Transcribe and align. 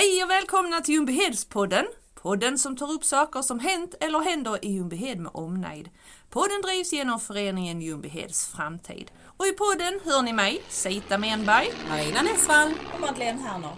Hej 0.00 0.24
och 0.24 0.30
välkomna 0.30 0.80
till 0.80 0.94
Ljungbyhedspodden. 0.94 1.86
Podden 2.14 2.58
som 2.58 2.76
tar 2.76 2.92
upp 2.92 3.04
saker 3.04 3.42
som 3.42 3.58
hänt 3.58 3.94
eller 4.00 4.18
händer 4.18 4.64
i 4.64 4.68
Ljungbyhed 4.68 5.18
med 5.18 5.30
omnejd. 5.34 5.88
Podden 6.30 6.62
drivs 6.62 6.92
genom 6.92 7.20
föreningen 7.20 7.80
Ljungbyheds 7.80 8.46
framtid. 8.46 9.10
Och 9.24 9.46
i 9.46 9.52
podden 9.52 10.00
hör 10.04 10.22
ni 10.22 10.32
mig, 10.32 10.62
Sita 10.68 11.18
Menberg. 11.18 11.68
Marina 11.88 12.22
Nessvall. 12.22 12.72
och 12.94 13.00
Madeleine 13.00 13.40
Herner. 13.42 13.76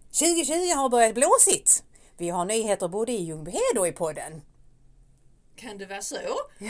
2020 0.00 0.76
har 0.76 0.88
börjat 0.88 1.14
blåsigt. 1.14 1.84
Vi 2.16 2.28
har 2.28 2.44
nyheter 2.44 2.88
både 2.88 3.12
i 3.12 3.24
Ljungbyhed 3.24 3.78
och 3.78 3.88
i 3.88 3.92
podden. 3.92 4.42
Kan 5.58 5.78
det 5.78 5.86
vara 5.86 6.00
så? 6.02 6.16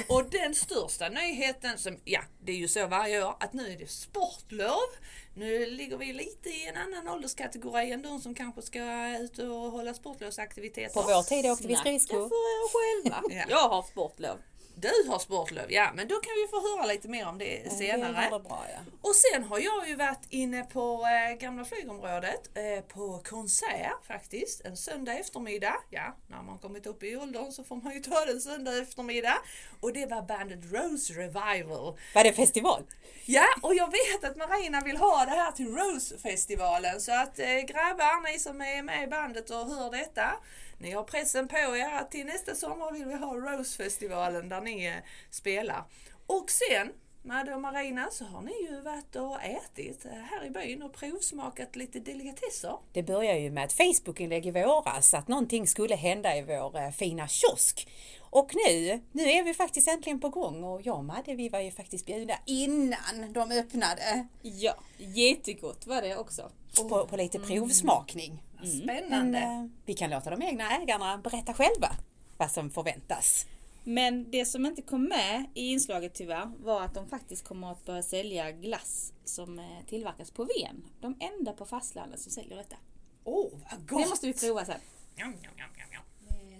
Och 0.09 0.31
den 0.31 0.55
största 0.55 1.09
nyheten, 1.09 1.79
som, 1.79 2.01
ja 2.05 2.21
det 2.45 2.53
är 2.53 2.57
ju 2.57 2.69
så 2.69 2.87
varje 2.87 3.25
år, 3.25 3.37
att 3.41 3.53
nu 3.53 3.73
är 3.73 3.77
det 3.79 3.91
sportlov. 3.91 4.89
Nu 5.35 5.67
ligger 5.67 5.97
vi 5.97 6.13
lite 6.13 6.49
i 6.49 6.67
en 6.67 6.77
annan 6.77 7.09
ålderskategori 7.09 7.93
än 7.93 8.03
de 8.03 8.21
som 8.21 8.35
kanske 8.35 8.63
ska 8.63 9.09
ut 9.19 9.39
och 9.39 9.47
hålla 9.49 9.95
sportlovsaktiviteter. 9.95 10.95
På 10.95 11.03
vår 11.03 11.23
tid 11.23 11.51
åkte 11.51 11.69
vi 11.69 11.77
skridskor. 11.77 12.29
för 12.29 12.35
er 12.35 12.69
själva. 12.73 13.23
Ja. 13.31 13.45
Jag 13.49 13.69
har 13.69 13.83
sportlov. 13.83 14.39
Du 14.81 15.09
har 15.09 15.19
sportlov, 15.19 15.65
ja 15.73 15.91
men 15.95 16.09
då 16.09 16.15
kan 16.15 16.33
vi 16.43 16.49
få 16.51 16.77
höra 16.77 16.87
lite 16.87 17.09
mer 17.09 17.29
om 17.29 17.39
det 17.39 17.61
Det 17.65 17.71
senare. 17.71 18.29
går 18.31 18.39
bra, 18.39 18.67
ja. 18.73 18.79
Och 19.03 19.15
sen 19.15 19.45
har 19.45 19.59
jag 19.59 19.89
ju 19.89 19.95
varit 19.97 20.27
inne 20.31 20.63
på 20.65 21.07
eh, 21.07 21.37
gamla 21.39 21.65
flygområdet 21.65 22.51
eh, 22.55 22.85
på 22.85 23.21
konsert 23.25 24.07
faktiskt 24.07 24.61
en 24.65 24.77
söndag 24.77 25.13
eftermiddag. 25.19 25.77
Ja, 25.91 26.17
när 26.27 26.43
man 26.43 26.59
kommit 26.59 26.87
upp 26.87 27.03
i 27.03 27.17
åldern 27.17 27.53
så 27.53 27.65
får 27.65 27.77
man 27.77 27.95
ju 27.95 28.01
ta 28.01 28.25
den 28.25 28.41
söndag 28.41 28.79
eftermiddag. 28.79 29.39
Och 29.81 29.93
det 29.93 30.07
var 30.07 30.23
bandet 30.23 30.59
Rose 30.73 31.13
Revival. 31.13 31.99
Var 32.15 32.25
det 32.25 32.33
festival? 32.33 32.83
Ja, 33.25 33.47
och 33.63 33.75
jag 33.75 33.91
vet 33.93 34.31
att 34.31 34.37
Marina 34.37 34.81
vill 34.81 34.97
ha 34.97 35.25
det 35.25 35.31
här 35.31 35.51
till 35.53 35.67
Rose-festivalen 35.77 37.01
så 37.01 37.13
att 37.13 37.39
eh, 37.39 37.47
grabbar, 37.47 38.33
ni 38.33 38.39
som 38.39 38.61
är 38.61 38.83
med 38.83 39.05
i 39.05 39.07
bandet 39.07 39.51
och 39.51 39.57
hör 39.57 39.91
detta, 39.91 40.33
ni 40.79 40.91
har 40.91 41.05
pressen 41.05 41.49
på 41.49 41.57
er 41.57 41.95
att 41.95 42.11
till 42.11 42.27
nästa 42.27 42.55
sommar 42.55 42.93
vill 42.93 43.05
vi 43.05 43.15
ha 43.15 43.35
Rose-festivalen 43.35 44.49
där 44.49 44.61
ni 44.61 44.87
eh, 44.87 44.95
spelar. 45.31 45.85
Och 46.27 46.51
sen 46.51 46.93
Madde 47.23 47.55
och 47.55 47.61
Marina 47.61 48.09
så 48.11 48.25
har 48.25 48.43
ni 48.43 48.53
ju 48.71 48.81
varit 48.81 49.17
och 49.17 49.43
ätit 49.43 50.05
eh, 50.05 50.13
här 50.13 50.45
i 50.47 50.51
byn 50.51 50.83
och 50.83 50.93
provsmakat 50.93 51.77
lite 51.77 52.01
delikatesser. 52.01 52.77
Det 52.93 53.03
började 53.03 53.39
ju 53.39 53.51
med 53.51 53.65
ett 53.65 53.73
Facebookinlägg 53.73 54.47
i 54.47 54.51
våras 54.51 55.15
att 55.15 55.29
någonting 55.29 55.67
skulle 55.67 55.95
hända 55.95 56.37
i 56.37 56.43
vår 56.43 56.79
eh, 56.79 56.91
fina 56.91 57.29
kiosk. 57.29 57.89
Och 58.31 58.51
nu, 58.55 59.01
nu 59.13 59.23
är 59.23 59.45
vi 59.45 59.55
faktiskt 59.55 59.89
äntligen 59.89 60.21
på 60.21 60.29
gång 60.29 60.65
och 60.65 60.83
jag 60.83 60.97
och 60.97 61.05
Madde 61.05 61.35
vi 61.35 61.49
var 61.49 61.61
ju 61.61 61.71
faktiskt 61.71 62.07
bjudna 62.07 62.35
innan 62.47 63.33
de 63.33 63.51
öppnade 63.51 64.27
Ja, 64.43 64.75
jättegott 64.99 65.87
var 65.87 66.03
det 66.03 66.17
också. 66.17 66.51
på, 66.89 67.07
på 67.07 67.17
lite 67.17 67.39
provsmakning. 67.39 68.43
Men 68.61 68.83
Spännande! 68.83 69.39
eh, 69.39 69.65
vi 69.87 69.95
kan 69.95 70.11
låta 70.11 70.31
de 70.31 70.43
egna 70.43 70.71
ägarna 70.83 71.19
berätta 71.19 71.55
själva 71.55 71.91
vad 72.37 72.51
som 72.51 72.71
förväntas. 72.71 73.47
Men 73.85 74.31
det 74.31 74.45
som 74.45 74.67
inte 74.67 74.83
kom 74.83 75.05
med 75.05 75.45
i 75.55 75.71
inslaget 75.73 76.15
tyvärr 76.15 76.53
var 76.59 76.83
att 76.83 76.95
de 76.95 77.09
faktiskt 77.09 77.45
kommer 77.45 77.73
att 77.73 77.85
börja 77.85 78.03
sälja 78.03 78.53
glass 78.53 79.13
som 79.25 79.59
eh, 79.59 79.65
tillverkas 79.89 80.31
på 80.31 80.45
Ven. 80.45 80.85
De 81.01 81.17
enda 81.21 81.53
på 81.53 81.65
fastlandet 81.65 82.21
som 82.21 82.33
säljer 82.33 82.57
detta. 82.57 82.77
Åh, 83.25 83.51
vad 83.71 83.89
gott! 83.89 84.03
Det 84.03 84.09
måste 84.09 84.27
vi 84.27 84.33
prova 84.35 84.65
sen. 84.65 84.81
Njam. 85.17 85.35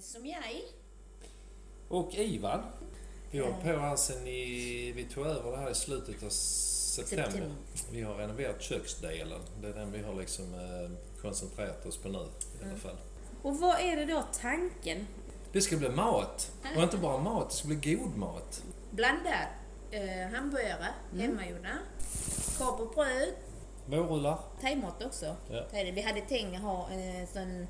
Som 0.01 0.27
jag. 0.27 0.43
Och 1.89 2.15
Ivan. 2.15 2.61
Vi 3.31 3.39
har 3.39 3.51
på 3.53 3.67
här 3.81 3.97
sen 3.97 4.27
i, 4.27 4.93
vi 4.97 5.05
tog 5.05 5.27
över 5.27 5.51
det 5.51 5.57
här 5.57 5.71
i 5.71 5.75
slutet 5.75 6.23
av 6.23 6.29
september. 6.29 7.25
September. 7.31 7.57
Vi 7.93 8.03
har 8.03 8.15
renoverat 8.15 8.63
köksdelen. 8.63 9.41
Det 9.63 9.69
är 9.69 9.73
den 9.73 9.93
vi 9.93 10.03
har 10.03 10.15
liksom 10.15 10.55
eh, 10.55 10.91
koncentrerat 11.23 11.87
oss 11.87 11.97
på 11.97 12.09
nu 12.09 12.19
i 12.19 12.65
alla 12.65 12.77
fall. 12.77 12.97
Och 13.43 13.59
vad 13.59 13.81
är 13.81 13.97
det 13.97 14.05
då 14.05 14.25
tanken? 14.41 15.07
Det 15.53 15.61
ska 15.61 15.77
bli 15.77 15.89
mat. 15.89 16.53
Och 16.77 16.83
inte 16.83 16.97
bara 16.97 17.19
mat, 17.19 17.51
det 17.51 17.57
ska 17.57 17.69
bli 17.69 17.97
god 17.97 18.17
mat. 18.17 18.63
Blandad 18.91 19.47
eh, 19.91 20.29
hamburgare, 20.35 20.87
hemmagjorda, 21.19 21.79
korv 22.59 22.81
och 22.81 22.95
bröd, 22.95 23.35
Vårrullar. 23.87 24.39
thaimat 24.61 25.05
också. 25.05 25.37
Ja. 25.51 25.63
Vi 25.73 26.01
hade 26.01 26.21
tänkt 26.21 26.57
att 26.57 26.63
ha 26.63 26.89
en 26.89 27.27
sån 27.27 27.67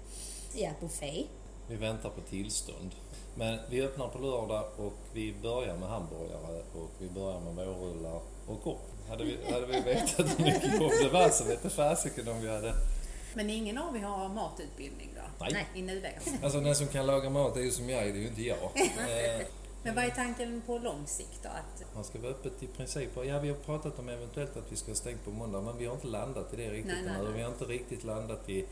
ja, 0.55 0.71
buffé. 0.81 1.27
Vi 1.69 1.77
väntar 1.77 2.11
på 2.11 2.21
tillstånd. 2.21 2.91
Men 3.35 3.59
vi 3.71 3.83
öppnar 3.83 4.09
på 4.09 4.19
lördag 4.19 4.65
och 4.77 4.93
vi 5.13 5.35
börjar 5.43 5.77
med 5.77 5.89
hamburgare 5.89 6.63
och 6.75 6.91
vi 6.99 7.09
börjar 7.09 7.41
med 7.41 7.67
vårrullar 7.67 8.21
och 8.47 8.63
korv. 8.63 8.77
Hade 9.09 9.25
vi, 9.25 9.39
hade 9.53 9.67
vi 9.67 9.81
vetat 9.81 10.39
hur 10.39 10.45
mycket 10.45 10.79
korv 10.79 10.91
det 11.03 11.09
var 11.09 11.29
så 11.29 11.45
vete 11.45 11.71
fasiken 11.71 12.29
om 12.29 12.41
vi 12.41 12.49
hade... 12.49 12.75
Men 13.39 13.51
ingen 13.51 13.79
av 13.79 13.97
er 13.97 14.01
har 14.01 14.29
matutbildning 14.29 15.11
då? 15.15 15.47
Nej. 15.51 15.67
I 15.75 15.83
nuläget. 15.83 16.23
Alltså 16.43 16.61
den 16.61 16.75
som 16.75 16.87
kan 16.87 17.07
laga 17.07 17.31
mat 17.31 17.57
är 17.57 17.61
ju 17.61 17.71
som 17.71 17.89
jag, 17.91 18.05
det 18.05 18.11
är 18.11 18.21
ju 18.21 18.29
inte 18.29 18.43
jag. 18.43 18.71
Men 19.83 19.95
vad 19.95 20.05
är 20.05 20.11
tanken 20.11 20.63
på 20.67 20.79
lång 20.79 21.07
sikt 21.07 21.43
då? 21.43 21.49
Att, 21.49 21.95
Man 21.95 22.05
ska 22.05 22.19
vara 22.19 22.31
öppet 22.31 22.63
i 22.63 22.67
princip. 22.67 23.11
Ja, 23.25 23.39
vi 23.39 23.49
har 23.49 23.57
pratat 23.57 23.99
om 23.99 24.09
eventuellt 24.09 24.57
att 24.57 24.73
vi 24.73 24.77
ska 24.77 24.91
ha 24.91 24.97
stängt 24.97 25.25
på 25.25 25.31
måndag, 25.31 25.61
men 25.61 25.79
vi 25.79 25.87
har 25.87 25.95
inte 25.95 26.07
landat 26.07 26.55
i 26.55 26.57
det 26.57 26.71
riktigt 26.71 26.87
Nej, 26.87 27.03
nej, 27.05 27.23
nej. 27.23 27.33
Vi 27.33 27.43
har 27.43 27.51
inte 27.51 27.65
riktigt 27.65 28.05
landat 28.05 28.49
i, 28.49 28.67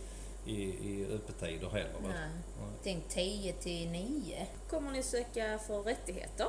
i, 0.46 0.62
i 0.62 1.06
öppettider 1.12 1.68
heller. 1.68 2.00
Nej. 2.02 2.28
Tänk 2.82 3.08
10 3.08 3.52
till 3.52 3.88
9. 3.88 4.46
Kommer 4.70 4.92
ni 4.92 5.02
söka 5.02 5.58
för 5.66 5.82
rättigheter? 5.82 6.46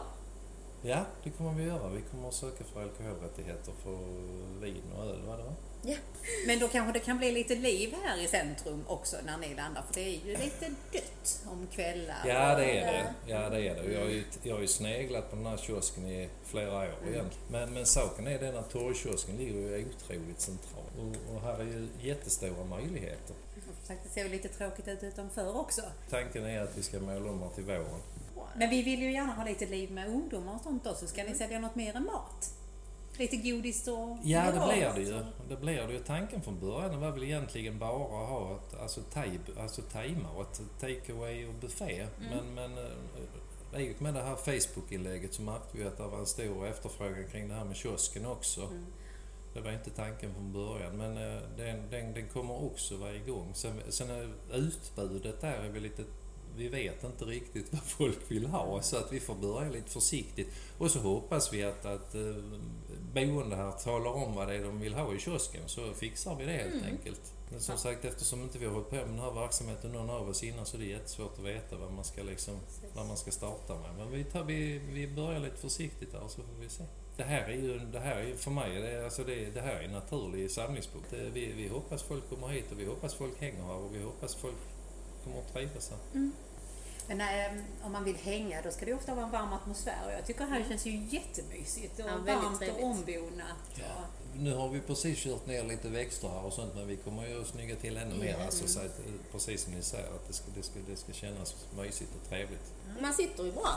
Ja, 0.81 1.05
det 1.23 1.29
kommer 1.29 1.53
vi 1.53 1.63
göra. 1.63 1.89
Vi 1.89 2.01
kommer 2.01 2.27
att 2.27 2.33
söka 2.33 2.63
för 2.63 2.81
alkoholrättigheter 2.81 3.73
för 3.83 3.97
vin 4.61 4.83
och 4.97 5.05
öl, 5.05 5.21
var 5.27 5.37
det 5.37 5.43
va? 5.43 5.53
Ja. 5.81 5.95
men 6.47 6.59
då 6.59 6.67
kanske 6.67 6.93
det 6.93 6.99
kan 6.99 7.17
bli 7.17 7.31
lite 7.31 7.55
liv 7.55 7.95
här 8.03 8.23
i 8.23 8.27
centrum 8.27 8.83
också 8.87 9.17
när 9.25 9.37
ni 9.37 9.55
landar 9.55 9.83
för 9.87 9.93
det 9.93 10.01
är 10.01 10.25
ju 10.25 10.37
lite 10.37 10.69
dött 10.91 11.41
om 11.45 11.67
kvällar. 11.67 12.23
Ja, 12.25 12.55
det 12.55 12.79
är 12.79 12.93
det. 12.93 13.13
Ja, 13.25 13.49
det 13.49 13.67
är 13.67 13.75
det. 13.75 13.93
Jag 13.93 13.99
har 13.99 14.07
ju, 14.07 14.23
jag 14.43 14.55
har 14.55 14.61
ju 14.61 14.67
sneglat 14.67 15.29
på 15.29 15.35
den 15.35 15.45
här 15.45 15.57
kiosken 15.57 16.07
i 16.07 16.29
flera 16.43 16.77
år 16.77 16.83
egentligen. 16.83 17.29
Men, 17.51 17.73
men 17.73 17.85
saken 17.85 18.27
är 18.27 18.39
den 18.39 18.57
att 18.57 18.69
torgkiosken 18.69 19.37
ligger 19.37 19.53
ju 19.53 19.85
otroligt 19.85 20.41
centralt. 20.41 20.97
Och, 20.99 21.35
och 21.35 21.41
här 21.41 21.59
är 21.59 21.63
ju 21.63 21.87
jättestora 22.01 22.63
möjligheter. 22.63 23.35
Det 23.87 24.09
ser 24.09 24.23
ju 24.23 24.29
lite 24.29 24.47
tråkigt 24.47 24.87
ut 24.87 25.03
utanför 25.03 25.59
också. 25.59 25.81
Tanken 26.09 26.45
är 26.45 26.61
att 26.61 26.77
vi 26.77 26.83
ska 26.83 26.99
måla 26.99 27.31
om 27.31 27.41
här 27.41 27.49
till 27.55 27.63
våren. 27.63 28.01
Men 28.55 28.69
vi 28.69 28.83
vill 28.83 29.01
ju 29.01 29.11
gärna 29.11 29.33
ha 29.33 29.43
lite 29.43 29.65
liv 29.65 29.91
med 29.91 30.07
ungdomar 30.07 30.55
och 30.55 30.61
sånt 30.61 30.87
också. 30.87 31.07
Ska 31.07 31.23
ni 31.23 31.35
sälja 31.35 31.59
något 31.59 31.75
mer 31.75 31.95
än 31.95 32.05
mat? 32.05 32.53
Lite 33.17 33.37
godis 33.37 33.87
och... 33.87 34.17
Ja, 34.23 34.51
det 34.51 34.73
blir 34.73 34.93
det 34.95 35.01
ju. 35.01 35.23
Det 35.49 35.55
blir 35.55 35.87
det 35.87 35.93
ju. 35.93 35.99
Tanken 35.99 36.41
från 36.41 36.59
början 36.59 36.99
var 36.99 37.11
väl 37.11 37.23
egentligen 37.23 37.79
bara 37.79 38.05
att 38.05 38.29
ha 38.29 38.55
ett, 38.55 38.79
alltså, 38.81 39.01
thai, 39.01 39.39
alltså 39.59 39.81
thaimat, 39.81 40.61
take 40.79 41.13
away 41.13 41.47
och 41.47 41.53
buffé. 41.53 42.07
Men, 42.19 42.53
men 42.53 42.77
eh, 42.77 43.81
i 43.81 43.93
och 43.97 44.01
med 44.01 44.13
det 44.13 44.21
här 44.21 44.35
Facebook-inlägget 44.35 45.33
så 45.33 45.41
märkte 45.41 45.77
vi 45.77 45.83
att 45.83 45.97
det 45.97 46.03
var 46.03 46.19
en 46.19 46.25
stor 46.25 46.67
efterfrågan 46.67 47.27
kring 47.31 47.47
det 47.47 47.53
här 47.53 47.65
med 47.65 47.75
kiosken 47.75 48.25
också. 48.25 48.69
Det 49.53 49.61
var 49.61 49.71
inte 49.71 49.89
tanken 49.89 50.33
från 50.33 50.53
början, 50.53 50.97
men 50.97 51.17
eh, 51.17 51.41
den, 51.57 51.89
den, 51.89 52.13
den 52.13 52.27
kommer 52.27 52.63
också 52.65 52.97
vara 52.97 53.15
igång. 53.15 53.51
Sen, 53.53 53.81
sen 53.89 54.33
utbudet 54.51 55.41
där 55.41 55.53
är 55.53 55.69
väl 55.69 55.83
lite 55.83 56.03
vi 56.57 56.67
vet 56.67 57.03
inte 57.03 57.25
riktigt 57.25 57.73
vad 57.73 57.81
folk 57.83 58.17
vill 58.31 58.45
ha 58.45 58.81
så 58.81 58.97
att 58.97 59.13
vi 59.13 59.19
får 59.19 59.35
börja 59.35 59.69
lite 59.69 59.89
försiktigt. 59.89 60.47
Och 60.77 60.91
så 60.91 60.99
hoppas 60.99 61.53
vi 61.53 61.63
att, 61.63 61.85
att 61.85 62.15
eh, 62.15 62.35
boende 63.13 63.55
här 63.55 63.71
talar 63.71 64.11
om 64.11 64.35
vad 64.35 64.47
det 64.47 64.55
är 64.55 64.63
de 64.63 64.79
vill 64.79 64.93
ha 64.93 65.13
i 65.13 65.19
kiosken 65.19 65.61
så 65.65 65.93
fixar 65.93 66.35
vi 66.35 66.45
det 66.45 66.51
helt 66.51 66.85
enkelt. 66.85 67.21
Men 67.51 67.61
som 67.61 67.77
sagt 67.77 68.05
eftersom 68.05 68.41
inte 68.43 68.57
vi 68.59 68.65
har 68.65 68.73
hållit 68.73 68.89
på 68.89 68.95
med 68.95 69.05
den 69.07 69.19
här 69.19 69.31
verksamheten 69.31 69.91
någon 69.91 70.09
av 70.09 70.29
oss 70.29 70.43
innan 70.43 70.65
så 70.65 70.77
är 70.77 70.81
det 70.81 70.85
jättesvårt 70.87 71.33
att 71.39 71.45
veta 71.45 71.75
vad 71.77 71.91
man 71.93 72.03
ska, 72.03 72.23
liksom, 72.23 72.55
vad 72.95 73.07
man 73.07 73.17
ska 73.17 73.31
starta 73.31 73.73
med. 73.79 73.95
Men 73.97 74.11
vi, 74.11 74.23
tar, 74.23 74.43
vi, 74.43 74.77
vi 74.91 75.07
börjar 75.07 75.39
lite 75.39 75.57
försiktigt 75.57 76.11
där 76.11 76.19
så 76.27 76.41
får 76.41 76.61
vi 76.61 76.69
se. 76.69 76.83
Det 77.17 77.23
här 77.23 77.41
är 77.49 77.53
ju, 77.55 77.79
det 77.79 77.99
här 77.99 78.15
är 78.15 78.35
för 78.35 78.51
mig, 78.51 78.81
det, 78.81 78.91
är- 78.91 79.03
alltså 79.03 79.23
det, 79.23 79.45
det 79.53 79.61
här 79.61 79.75
är 79.75 79.83
en 79.83 79.91
naturlig 79.91 80.51
samlingspunkt. 80.51 81.13
Vi, 81.33 81.51
vi 81.51 81.67
hoppas 81.67 82.03
folk 82.03 82.29
kommer 82.29 82.47
hit 82.47 82.71
och 82.71 82.79
vi 82.79 82.85
hoppas 82.85 83.13
folk 83.13 83.41
hänger 83.41 83.63
här 83.63 83.75
och 83.75 83.95
vi 83.95 84.03
hoppas 84.03 84.35
folk 84.35 84.55
kommer 85.23 85.39
att 85.39 85.53
trivas 85.53 85.89
här. 85.89 86.29
Men 87.07 87.21
eh, 87.21 87.61
om 87.85 87.91
man 87.91 88.03
vill 88.03 88.15
hänga 88.15 88.61
då 88.61 88.71
ska 88.71 88.85
det 88.85 88.93
ofta 88.93 89.15
vara 89.15 89.25
en 89.25 89.31
varm 89.31 89.53
atmosfär 89.53 89.97
och 90.05 90.11
jag 90.11 90.25
tycker 90.25 90.45
här 90.45 90.65
känns 90.69 90.85
ju 90.85 90.91
jättemysigt 91.09 91.99
och 91.99 92.05
Ja, 92.05 92.15
väldigt 92.15 92.43
varmt 92.43 92.59
trevligt. 92.59 92.77
och 92.83 92.89
ombonat. 92.89 93.57
Och, 93.75 94.37
Nu 94.39 94.55
har 94.55 94.69
vi 94.69 94.79
precis 94.79 95.19
kört 95.23 95.45
ner 95.47 95.63
lite 95.63 95.87
växter 95.89 96.27
här 96.29 96.45
och 96.45 96.53
sånt 96.53 96.75
men 96.75 96.87
vi 96.87 96.95
kommer 96.97 97.27
ju 97.27 97.41
att 97.41 97.47
snygga 97.47 97.75
till 97.75 97.97
ännu 97.97 98.15
mer. 98.15 98.35
Alltså, 98.45 98.67
så 98.67 98.79
att, 98.79 98.85
eh, 98.85 99.13
precis 99.31 99.63
som 99.63 99.73
ni 99.73 99.81
säger, 99.81 100.05
att 100.07 100.27
det 100.27 100.33
ska, 100.33 100.45
det, 100.55 100.63
ska, 100.63 100.79
det 100.87 100.95
ska 100.95 101.13
kännas 101.13 101.55
mysigt 101.77 102.11
och 102.23 102.29
trevligt. 102.29 102.73
Man 103.01 103.13
sitter 103.13 103.43
ju 103.43 103.51
bra. 103.51 103.69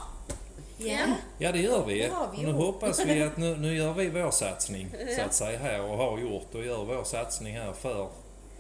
Ja. 0.79 1.07
Ja, 1.39 1.53
det 1.53 1.59
gör 1.59 1.87
vi. 1.87 1.99
Det 1.99 2.13
vi 2.37 2.43
nu 2.43 2.53
hoppas 2.53 3.05
vi 3.07 3.23
att 3.23 3.37
nu, 3.37 3.57
nu 3.61 3.77
gör 3.77 3.93
vi 3.93 4.09
vår 4.09 4.31
satsning 4.31 4.95
så 5.17 5.23
att 5.23 5.35
säga 5.35 5.59
här 5.59 5.83
och 5.83 5.97
har 5.97 6.19
gjort 6.19 6.55
och 6.55 6.65
gör 6.65 6.85
vår 6.85 7.05
satsning 7.05 7.57
här 7.59 7.73
för 7.73 8.09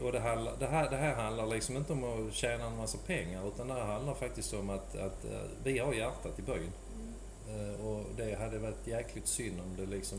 och 0.03 0.13
det, 0.13 0.21
handlar, 0.21 0.57
det, 0.59 0.67
här, 0.67 0.91
det 0.91 0.97
här 0.97 1.15
handlar 1.15 1.47
liksom 1.47 1.77
inte 1.77 1.93
om 1.93 2.05
att 2.29 2.35
tjäna 2.35 2.67
en 2.67 2.77
massa 2.77 2.99
pengar 3.07 3.49
utan 3.49 3.69
det 3.69 3.75
här 3.75 3.85
handlar 3.87 4.15
faktiskt 4.15 4.55
om 4.55 4.71
att, 4.71 4.97
att 4.97 5.25
eh, 5.25 5.41
vi 5.65 5.79
har 5.79 5.93
hjärtat 5.93 6.39
i 6.39 6.43
byn. 6.43 6.73
Eh, 7.49 7.87
Och 7.87 8.05
det 8.17 8.39
hade 8.39 8.59
varit 8.59 8.87
jäkligt 8.87 9.27
synd 9.29 9.61
om 9.61 9.77
det 9.77 9.97
liksom 9.97 10.19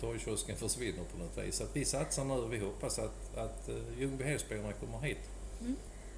torgkiosken 0.00 0.56
försvinner 0.56 1.04
på 1.12 1.18
något 1.18 1.46
vis. 1.46 1.56
Så 1.56 1.64
att 1.64 1.76
vi 1.76 1.84
satsar 1.84 2.24
nu 2.24 2.34
och 2.34 2.52
vi 2.52 2.58
hoppas 2.58 2.98
att, 2.98 3.36
att 3.36 3.68
uh, 3.68 4.00
Ljungbyhedsborna 4.00 4.72
kommer 4.72 4.98
hit. 4.98 5.18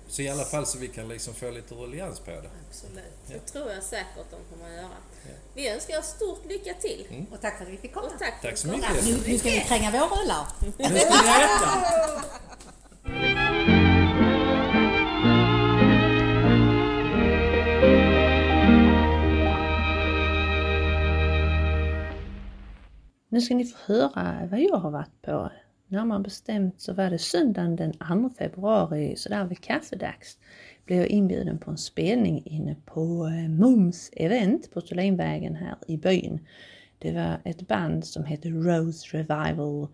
Så 0.09 0.23
i 0.23 0.29
alla 0.29 0.45
fall 0.45 0.67
så 0.67 0.79
vi 0.79 0.89
kan 0.89 1.09
liksom 1.09 1.35
få 1.35 1.51
lite 1.51 1.75
ruljans 1.75 2.21
på 2.21 2.31
det. 2.31 2.51
Absolut. 2.69 3.05
Ja. 3.27 3.35
Det 3.35 3.39
tror 3.53 3.71
jag 3.71 3.83
säkert 3.83 4.31
de 4.31 4.55
kommer 4.57 4.71
att 4.71 4.77
göra. 4.77 4.97
Ja. 5.27 5.33
Vi 5.55 5.69
önskar 5.69 5.99
er 5.99 6.03
stort 6.03 6.45
lycka 6.47 6.75
till. 6.75 7.27
Och 7.33 7.41
tack 7.41 7.59
för 7.59 7.65
att 7.65 7.71
vi 7.71 7.77
fick 7.77 7.95
komma. 7.95 8.07
Och 8.07 8.19
tack, 8.19 8.43
Tack 8.43 8.57
så 8.57 8.69
mycket. 8.69 9.05
Nu, 9.07 9.13
nu 9.27 9.39
ska 9.39 9.51
vi 9.51 9.61
kränga 9.61 9.91
våra 9.91 10.07
rullar. 10.23 10.47
Nu 10.61 10.73
ska 10.73 10.89
ni 10.89 11.01
äta! 11.01 12.25
Nu 23.33 23.41
ska 23.41 23.55
ni 23.55 23.65
få 23.65 23.93
höra 23.93 24.49
vad 24.51 24.61
jag 24.61 24.77
har 24.77 24.91
varit 24.91 25.23
på. 25.23 25.51
Närmare 25.89 26.21
bestämt 26.21 26.81
så 26.81 26.93
var 26.93 27.11
det 27.11 27.19
söndagen 27.19 27.77
den 27.77 27.93
2 27.93 28.31
februari, 28.39 29.17
så 29.17 29.29
där 29.29 29.45
vid 29.45 29.61
kaffedags, 29.61 30.39
blev 30.85 30.99
jag 30.99 31.09
inbjuden 31.09 31.59
på 31.59 31.71
en 31.71 31.79
spelning 31.79 32.43
inne 32.45 32.77
på 32.87 33.27
eh, 33.27 33.49
Mums 33.49 34.11
event 34.13 34.71
på 34.73 34.81
Solinvägen 34.81 35.55
här 35.55 35.77
i 35.87 35.97
byn. 35.97 36.41
Det 36.99 37.13
var 37.13 37.41
ett 37.45 37.69
band 37.69 38.05
som 38.05 38.25
hette 38.25 38.49
Rose 38.49 39.17
Revival 39.17 39.89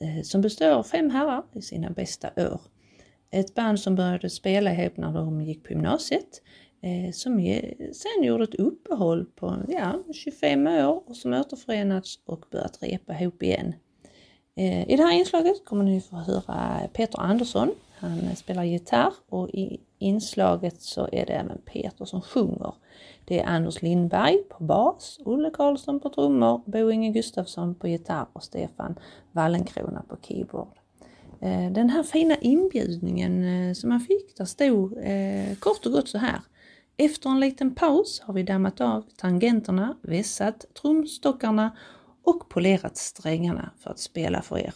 eh, 0.00 0.22
som 0.22 0.40
består 0.40 0.70
av 0.70 0.82
fem 0.82 1.10
herrar 1.10 1.42
i 1.52 1.62
sina 1.62 1.90
bästa 1.90 2.30
år. 2.36 2.60
Ett 3.30 3.54
band 3.54 3.80
som 3.80 3.94
började 3.94 4.30
spela 4.30 4.72
ihop 4.72 4.96
när 4.96 5.12
de 5.12 5.40
gick 5.40 5.64
på 5.64 5.72
gymnasiet 5.72 6.42
Eh, 6.84 7.12
som 7.12 7.60
sen 7.92 8.24
gjorde 8.24 8.44
ett 8.44 8.54
uppehåll 8.54 9.24
på 9.24 9.56
ja, 9.68 10.02
25 10.12 10.66
år 10.66 11.02
och 11.06 11.16
som 11.16 11.32
återförenats 11.32 12.18
och 12.26 12.44
börjat 12.50 12.82
repa 12.82 13.20
ihop 13.20 13.42
igen. 13.42 13.74
Eh, 14.56 14.90
I 14.90 14.96
det 14.96 15.02
här 15.02 15.12
inslaget 15.12 15.64
kommer 15.64 15.84
ni 15.84 16.00
få 16.00 16.16
höra 16.16 16.80
Peter 16.92 17.20
Andersson. 17.20 17.70
Han 17.94 18.36
spelar 18.36 18.64
gitarr 18.64 19.12
och 19.28 19.50
i 19.50 19.80
inslaget 19.98 20.82
så 20.82 21.08
är 21.12 21.26
det 21.26 21.32
även 21.32 21.58
Peter 21.64 22.04
som 22.04 22.22
sjunger. 22.22 22.74
Det 23.24 23.40
är 23.40 23.46
Anders 23.46 23.82
Lindberg 23.82 24.36
på 24.48 24.64
bas, 24.64 25.20
Olle 25.24 25.50
Karlsson 25.50 26.00
på 26.00 26.08
trummor, 26.08 26.62
Bo 26.66 26.90
Inge 26.90 27.12
Gustafsson 27.12 27.74
på 27.74 27.88
gitarr 27.88 28.26
och 28.32 28.42
Stefan 28.42 28.98
Wallenkrona 29.32 30.02
på 30.08 30.16
keyboard. 30.22 30.78
Eh, 31.40 31.72
den 31.72 31.90
här 31.90 32.02
fina 32.02 32.36
inbjudningen 32.36 33.44
eh, 33.44 33.74
som 33.74 33.88
man 33.88 34.00
fick, 34.00 34.36
där 34.36 34.44
stod 34.44 34.96
kort 35.60 35.86
och 35.86 35.92
gott 35.92 36.08
så 36.08 36.18
här. 36.18 36.40
Efter 36.96 37.30
en 37.30 37.40
liten 37.40 37.74
paus 37.74 38.20
har 38.20 38.34
vi 38.34 38.42
dammat 38.42 38.80
av 38.80 39.04
tangenterna, 39.16 39.96
vässat 40.02 40.64
trumstockarna 40.82 41.76
och 42.24 42.48
polerat 42.48 42.96
strängarna 42.96 43.70
för 43.78 43.90
att 43.90 43.98
spela 43.98 44.42
för 44.42 44.58
er. 44.58 44.74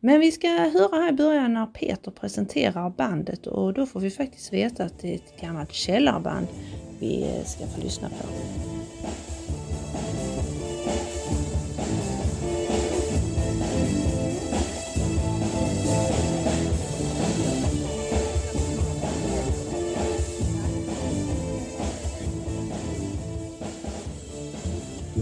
Men 0.00 0.20
vi 0.20 0.32
ska 0.32 0.48
höra 0.48 0.96
här 0.96 1.08
i 1.08 1.12
början 1.12 1.54
när 1.54 1.66
Peter 1.66 2.10
presenterar 2.10 2.90
bandet 2.90 3.46
och 3.46 3.74
då 3.74 3.86
får 3.86 4.00
vi 4.00 4.10
faktiskt 4.10 4.52
veta 4.52 4.84
att 4.84 4.98
det 4.98 5.10
är 5.10 5.14
ett 5.14 5.40
gammalt 5.40 5.72
källarband 5.72 6.46
vi 6.98 7.42
ska 7.46 7.66
få 7.66 7.80
lyssna 7.80 8.08
på. 8.08 8.26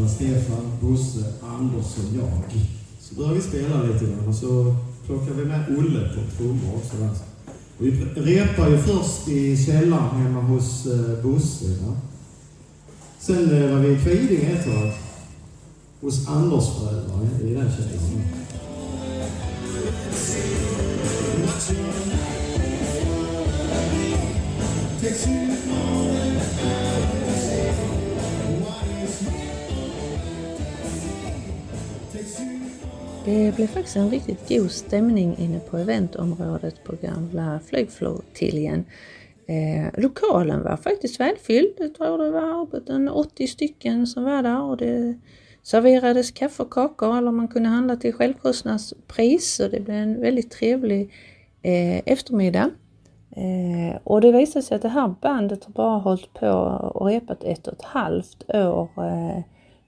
Det 0.05 0.11
Stefan, 0.11 0.71
Bosse, 0.81 1.25
Anders 1.59 1.97
och 1.99 2.17
jag. 2.17 2.61
Så 3.01 3.15
började 3.15 3.35
vi 3.35 3.41
spela 3.41 3.83
lite 3.83 4.05
grann 4.05 4.29
och 4.29 4.35
så 4.35 4.77
plockade 5.07 5.33
vi 5.33 5.45
med 5.45 5.79
Olle 5.79 6.09
på 6.09 6.37
trummor 6.37 6.75
också. 6.77 6.97
Där. 6.97 7.11
Vi 7.79 7.91
repade 8.15 8.71
ju 8.71 8.79
först 8.79 9.29
i 9.29 9.65
källaren 9.67 10.09
hemma 10.09 10.41
hos 10.41 10.87
eh, 10.87 11.23
Bosse. 11.23 11.65
Ja. 11.65 11.97
Sen 13.21 13.63
eh, 13.63 13.71
var 13.71 13.79
vi 13.79 13.93
i 13.93 13.99
Kvidinge 13.99 14.53
ett 14.53 14.65
tag. 14.65 14.93
Hos 16.01 16.29
Anders 16.29 16.65
föräldrar 16.79 17.29
i 17.43 17.55
den 17.55 17.71
källaren. 17.71 18.25
Det 33.25 33.57
blev 33.57 33.67
faktiskt 33.67 33.97
en 33.97 34.11
riktigt 34.11 34.49
god 34.49 34.71
stämning 34.71 35.37
inne 35.39 35.61
på 35.61 35.79
eventområdet 35.79 36.85
på 36.85 36.97
gamla 37.03 37.61
flygflottiljen. 37.67 38.85
Eh, 39.47 40.01
lokalen 40.03 40.63
var 40.63 40.77
faktiskt 40.77 41.21
välfylld. 41.21 41.75
Jag 41.79 41.95
tror 41.95 42.19
det 42.19 42.31
var 42.31 42.63
uppåt 42.63 42.91
80 43.11 43.47
stycken 43.47 44.07
som 44.07 44.25
var 44.25 44.43
där 44.43 44.63
och 44.63 44.77
det 44.77 45.19
serverades 45.63 46.31
kaffe 46.31 46.63
och 46.63 46.71
kakor 46.71 47.19
eller 47.19 47.31
man 47.31 47.49
kunde 47.49 47.69
handla 47.69 47.97
till 47.97 48.13
självkostnadspris 48.13 49.61
och 49.61 49.71
det 49.71 49.81
blev 49.81 49.97
en 49.97 50.21
väldigt 50.21 50.51
trevlig 50.51 51.13
eh, 51.63 51.99
eftermiddag. 51.99 52.71
Eh, 53.31 53.97
och 54.05 54.21
det 54.21 54.33
visade 54.33 54.63
sig 54.63 54.75
att 54.75 54.83
det 54.83 54.89
här 54.89 55.15
bandet 55.21 55.65
har 55.65 55.73
bara 55.73 55.99
hållit 55.99 56.35
på 56.35 56.49
och 56.95 57.07
repat 57.07 57.45
ett 57.45 57.67
och 57.67 57.73
ett 57.73 57.83
halvt 57.83 58.45
år 58.49 58.91
eh, 58.97 59.43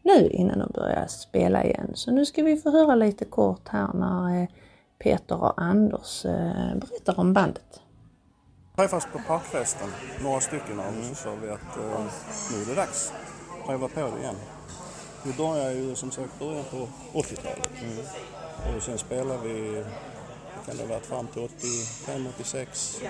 nu 0.07 0.29
innan 0.29 0.59
de 0.59 0.71
börjar 0.75 1.07
spela 1.07 1.65
igen. 1.65 1.91
Så 1.95 2.11
nu 2.11 2.27
ska 2.27 2.43
vi 2.43 2.57
få 2.57 2.71
höra 2.71 2.95
lite 2.95 3.25
kort 3.25 3.69
här 3.69 3.89
när 3.95 4.43
eh, 4.43 4.49
Peter 4.99 5.43
och 5.43 5.63
Anders 5.63 6.25
eh, 6.25 6.77
berättar 6.77 7.21
om 7.21 7.33
bandet. 7.33 7.81
träffas 8.77 9.07
på 9.13 9.19
parkfesten, 9.27 9.89
några 10.23 10.41
stycken 10.41 10.81
av 10.81 10.87
oss, 10.87 11.11
och 11.11 11.17
så 11.17 11.23
sa 11.23 11.31
vi 11.43 11.51
att 11.51 11.77
eh, 11.77 12.05
nu 12.53 12.63
är 12.63 12.67
det 12.67 12.75
dags. 12.75 13.13
Pröva 13.67 13.89
på 13.89 14.01
det 14.01 14.21
igen. 14.21 14.37
Vi 15.25 15.33
började 15.33 15.73
ju 15.75 15.95
som 15.95 16.11
sagt 16.11 16.39
början 16.39 16.65
på 16.71 16.89
80-talet. 17.19 17.71
Och 18.77 18.83
sen 18.83 18.99
spelade 18.99 19.49
vi, 19.49 19.85
kan 20.67 20.77
det 20.77 20.83
ha 20.83 20.89
varit, 20.89 21.07
fram 21.07 21.27
till 21.27 21.43
85, 21.43 22.27
86. 22.35 23.01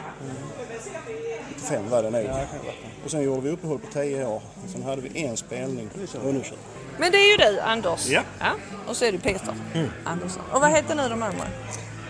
85 1.56 1.90
var 1.90 2.02
det 2.02 2.10
nog. 2.10 2.31
Och 3.04 3.10
sen 3.10 3.22
gjorde 3.22 3.40
vi 3.40 3.50
uppehåll 3.50 3.78
på 3.78 3.87
10 3.93 4.26
år. 4.26 4.43
Och 4.64 4.70
sen 4.70 4.82
hade 4.82 5.02
vi 5.02 5.25
en 5.25 5.37
spelning 5.37 5.90
vi. 6.25 6.58
Men 6.98 7.12
det 7.12 7.19
är 7.19 7.31
ju 7.31 7.37
du 7.37 7.60
Anders. 7.60 8.08
Ja. 8.08 8.22
Och 8.88 8.96
så 8.96 9.04
är 9.04 9.12
du 9.12 9.19
Peter 9.19 9.54
Andersson. 10.04 10.43
Och 10.52 10.60
vad 10.60 10.70
heter 10.70 10.94
nu 10.94 11.08
de 11.08 11.22
andra? 11.22 11.46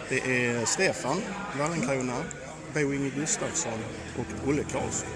Det 0.08 0.46
är 0.46 0.64
Stefan 0.64 1.22
Wallenkrona, 1.58 2.16
Bo 2.74 2.92
Inge 2.92 3.10
Gustafsson 3.10 3.78
och 4.18 4.48
Olle 4.48 4.62
Karlsson. 4.62 5.08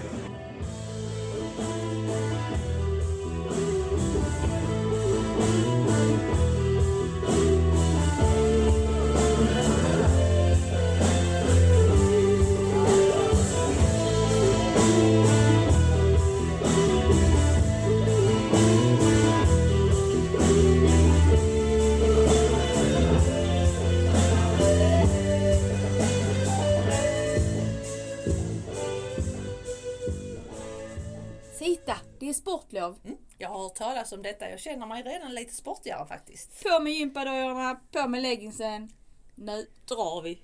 Sportlov. 32.61 32.95
Jag 33.37 33.49
har 33.49 33.63
hört 33.63 33.75
talas 33.75 34.11
om 34.11 34.21
detta. 34.21 34.49
Jag 34.49 34.59
känner 34.59 34.85
mig 34.85 35.03
redan 35.03 35.33
lite 35.35 35.53
sportigare 35.53 36.05
faktiskt. 36.05 36.63
På 36.63 36.79
med 36.79 36.93
gympadojorna, 36.93 37.79
på 37.91 38.07
med 38.07 38.21
leggingsen. 38.21 38.91
Nu 39.35 39.67
drar 39.87 40.21
vi. 40.21 40.41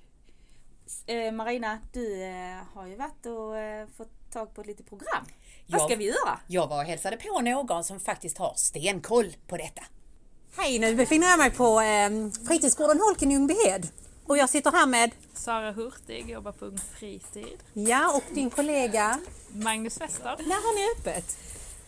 Eh, 1.06 1.32
Marina, 1.32 1.78
du 1.92 2.22
eh, 2.22 2.56
har 2.74 2.86
ju 2.86 2.96
varit 2.96 3.26
och 3.26 3.58
eh, 3.58 3.86
fått 3.96 4.32
tag 4.32 4.54
på 4.54 4.62
lite 4.62 4.82
program. 4.82 5.24
Vad 5.66 5.82
ska 5.82 5.96
vi 5.96 6.04
göra? 6.04 6.40
Jag 6.46 6.66
var 6.68 6.76
och 6.78 6.84
hälsade 6.84 7.16
på 7.16 7.40
någon 7.40 7.84
som 7.84 8.00
faktiskt 8.00 8.38
har 8.38 8.54
stenkoll 8.56 9.32
på 9.46 9.56
detta. 9.56 9.82
Hej, 10.56 10.78
nu 10.78 10.94
befinner 10.94 11.26
jag 11.26 11.38
mig 11.38 11.50
på 11.50 11.80
eh, 11.80 12.10
fritidsgården 12.48 13.00
Holken 13.00 13.30
i 13.30 13.34
Ljungbyhed. 13.34 13.88
Och 14.26 14.38
jag 14.38 14.50
sitter 14.50 14.70
här 14.70 14.86
med, 14.86 15.10
Sara 15.34 15.72
Hurtig 15.72 16.30
jobbar 16.30 16.52
på 16.52 16.64
Ung 16.64 16.78
Fritid. 16.78 17.58
ja, 17.72 18.12
och 18.16 18.34
din 18.34 18.50
kollega. 18.50 19.20
Magnus 19.52 20.00
Wester. 20.00 20.36
När 20.38 20.54
har 20.54 20.74
ni 20.74 21.00
öppet? 21.00 21.38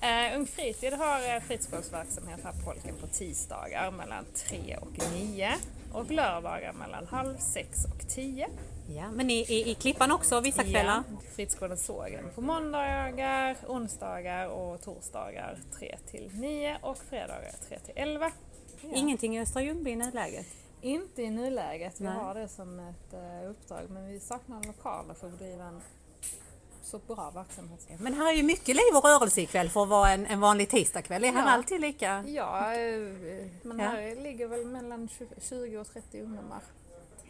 Eh, 0.03 0.37
Ung 0.37 0.47
Fritid 0.47 0.93
har 0.93 1.35
eh, 1.35 1.41
fritidsgårdsverksamhet 1.41 2.41
här 2.45 2.53
på 2.53 2.59
Polken 2.65 2.95
på 3.01 3.07
tisdagar 3.07 3.91
mellan 3.91 4.25
3 4.35 4.77
och 4.81 5.13
9 5.13 5.53
och 5.93 6.11
lördagar 6.11 6.73
mellan 6.73 7.07
halv 7.07 7.37
6 7.39 7.85
och 7.85 8.09
10. 8.09 8.49
Ja, 8.89 9.11
men 9.11 9.31
i, 9.31 9.41
i, 9.41 9.71
i 9.71 9.75
Klippan 9.75 10.13
också 10.13 10.41
vissa 10.41 10.63
kvällar. 10.63 11.03
Ja, 11.11 11.17
Fritidsgården 11.35 11.77
Sågen 11.77 12.25
på 12.35 12.41
måndagar, 12.41 13.57
onsdagar 13.67 14.49
och 14.49 14.83
torsdagar 14.83 15.59
3 15.79 15.97
till 16.11 16.31
9 16.35 16.79
och 16.83 16.99
fredagar 16.99 17.53
3 17.69 17.79
till 17.79 17.95
11. 17.97 18.31
Ingenting 18.95 19.37
i 19.37 19.41
Östra 19.41 19.63
Ljungby 19.63 19.91
i 19.91 19.97
nuläget? 19.97 20.47
Inte 20.81 21.23
i 21.23 21.31
nuläget. 21.31 22.01
Vi 22.01 22.05
Nej. 22.05 22.15
har 22.15 22.35
det 22.35 22.49
som 22.49 22.79
ett 22.79 23.13
eh, 23.13 23.51
uppdrag 23.51 23.91
men 23.91 24.09
vi 24.09 24.21
saknar 24.21 24.65
lokaler 24.65 25.15
för 25.15 25.27
att 25.27 25.39
bedriva 25.39 25.65
en 25.65 25.81
så 26.91 26.99
bra 26.99 27.31
verksamhet. 27.35 27.89
Men 27.99 28.15
här 28.15 28.33
är 28.33 28.37
ju 28.37 28.43
mycket 28.43 28.77
liv 28.77 28.95
och 28.97 29.05
rörelse 29.05 29.41
ikväll 29.41 29.69
för 29.71 29.83
att 29.83 29.89
vara 29.89 30.11
en, 30.11 30.27
en 30.27 30.41
vanlig 30.41 30.69
tisdagkväll. 30.71 31.25
Är 31.25 31.33
här 31.33 31.43
Ja. 31.47 31.51
alltid 31.51 31.81
lika? 31.81 32.25
Ja, 32.27 32.75
eh, 32.75 32.99
men 33.63 33.79
Ja. 33.79 33.89
här 33.89 34.23
ligger 34.23 34.49
väl 34.49 34.65
mellan 34.67 35.09
20 35.49 35.79
och 35.79 35.87
30 35.93 36.21
ungdomar. 36.23 36.61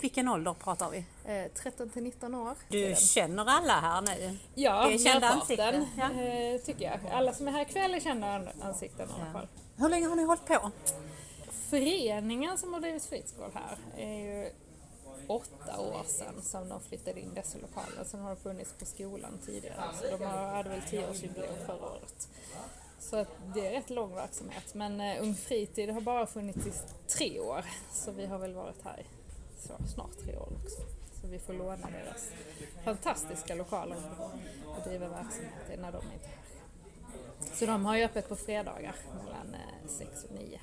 Vilken 0.00 0.28
ålder 0.28 0.54
pratar 0.54 0.90
vi? 0.90 0.98
Eh, 1.24 1.50
13 1.62 1.90
till 1.90 2.02
19 2.02 2.34
år. 2.34 2.54
Du 2.68 2.94
känner 2.98 3.44
alla 3.48 3.72
här 3.72 4.00
nu? 4.02 4.36
Ja, 4.54 4.86
Det 4.86 4.94
är 4.94 4.98
kända 4.98 5.28
ansikten, 5.28 5.86
ja. 5.98 6.04
eh, 6.22 6.60
tycker 6.60 6.84
jag. 6.84 6.98
Alla 7.12 7.32
som 7.32 7.48
är 7.48 7.52
här 7.52 7.62
ikväll 7.62 8.22
an- 8.24 8.48
ansikten 8.62 9.08
i 9.08 9.12
alla 9.22 9.32
fall. 9.32 9.48
Hur 9.76 9.88
länge 9.88 10.06
har 10.08 10.16
ni 10.16 10.22
hållit 10.24 10.46
på? 10.46 10.70
Föreningen 11.70 12.58
som 12.58 12.72
har 12.74 12.80
drivit 12.80 13.04
fritidsgård 13.04 13.50
här 13.54 13.76
är 14.04 14.14
ju 14.18 14.50
åtta 15.30 15.80
år 15.80 16.04
sedan 16.06 16.42
som 16.42 16.68
de 16.68 16.80
flyttade 16.80 17.20
in 17.20 17.34
dessa 17.34 17.58
lokaler. 17.58 18.04
Sen 18.04 18.20
har 18.20 18.30
de 18.30 18.36
funnits 18.36 18.72
på 18.78 18.84
skolan 18.84 19.38
tidigare. 19.46 19.82
Så 20.00 20.16
de 20.16 20.24
hade 20.24 20.68
väl 20.68 20.82
tioårsjubileum 20.82 21.54
förra 21.66 21.86
året. 21.86 22.28
Så 22.98 23.16
att 23.16 23.28
det 23.54 23.66
är 23.66 23.70
rätt 23.70 23.90
lång 23.90 24.14
verksamhet. 24.14 24.74
Men 24.74 25.00
eh, 25.00 25.22
Ung 25.22 25.34
Fritid 25.34 25.90
har 25.90 26.00
bara 26.00 26.26
funnits 26.26 26.66
i 26.66 26.72
tre 27.06 27.40
år. 27.40 27.64
Så 27.92 28.10
vi 28.10 28.26
har 28.26 28.38
väl 28.38 28.54
varit 28.54 28.84
här 28.84 29.00
i 29.00 29.04
så, 29.60 29.72
snart 29.94 30.18
tre 30.24 30.36
år 30.36 30.48
också. 30.64 30.80
Så 31.20 31.26
vi 31.26 31.38
får 31.38 31.52
låna 31.52 31.88
deras 31.90 32.30
fantastiska 32.84 33.54
lokaler 33.54 33.96
och 34.66 34.88
driva 34.88 35.08
verksamhet 35.08 35.70
i 35.74 35.76
när 35.76 35.92
de 35.92 36.02
inte 36.12 36.26
är 36.26 36.28
här. 36.28 36.40
Så 37.54 37.66
de 37.66 37.84
har 37.84 37.96
ju 37.96 38.04
öppet 38.04 38.28
på 38.28 38.36
fredagar 38.36 38.94
mellan 39.24 39.54
eh, 39.54 39.88
sex 39.88 40.24
och 40.24 40.34
nio. 40.34 40.60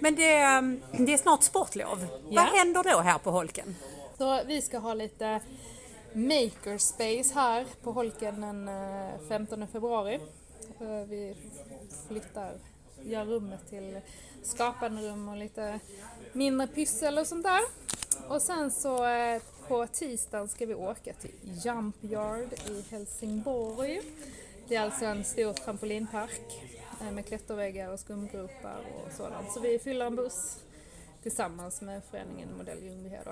Men 0.00 0.14
det, 0.14 0.58
um, 0.58 0.80
det 1.06 1.12
är 1.14 1.18
snart 1.18 1.42
sportlov. 1.42 2.06
Ja. 2.28 2.42
Vad 2.42 2.58
händer 2.58 2.82
då 2.84 2.98
här 3.00 3.18
på 3.18 3.30
Holken? 3.30 3.76
Så 4.18 4.40
vi 4.46 4.62
ska 4.62 4.78
ha 4.78 4.94
lite 4.94 5.40
makerspace 6.12 7.34
här 7.34 7.66
på 7.82 7.92
Holken 7.92 8.40
den 8.40 8.68
eh, 8.68 9.10
15 9.28 9.68
februari. 9.68 10.14
Eh, 10.80 11.08
Vi 11.08 11.36
flyttar, 12.08 12.52
gör 13.02 13.24
rummet 13.24 13.68
till 13.70 14.00
skapande 14.42 15.02
rum 15.02 15.28
och 15.28 15.36
lite 15.36 15.80
mindre 16.32 16.66
pyssel 16.66 17.18
och 17.18 17.26
sånt 17.26 17.42
där. 17.44 17.60
Och 18.28 18.42
sen 18.42 18.70
så 18.70 19.06
eh, 19.06 19.42
på 19.68 19.86
tisdagen 19.86 20.48
ska 20.48 20.66
vi 20.66 20.74
åka 20.74 21.12
till 21.12 21.30
Jump 21.64 21.96
Yard 22.00 22.52
i 22.52 22.84
Helsingborg. 22.90 24.00
Det 24.68 24.76
är 24.76 24.80
alltså 24.80 25.04
en 25.04 25.24
stor 25.24 25.52
trampolinpark 25.52 26.62
eh, 26.62 26.69
med 27.00 27.26
klätterväggar 27.26 27.92
och 27.92 28.00
skumgropar 28.00 28.80
och 29.06 29.12
sådant. 29.12 29.52
Så 29.52 29.60
vi 29.60 29.78
fyller 29.78 30.06
en 30.06 30.16
buss 30.16 30.56
tillsammans 31.22 31.80
med 31.80 32.02
föreningen 32.10 32.56
Modell 32.56 32.82
Ljungbyhed. 32.84 33.26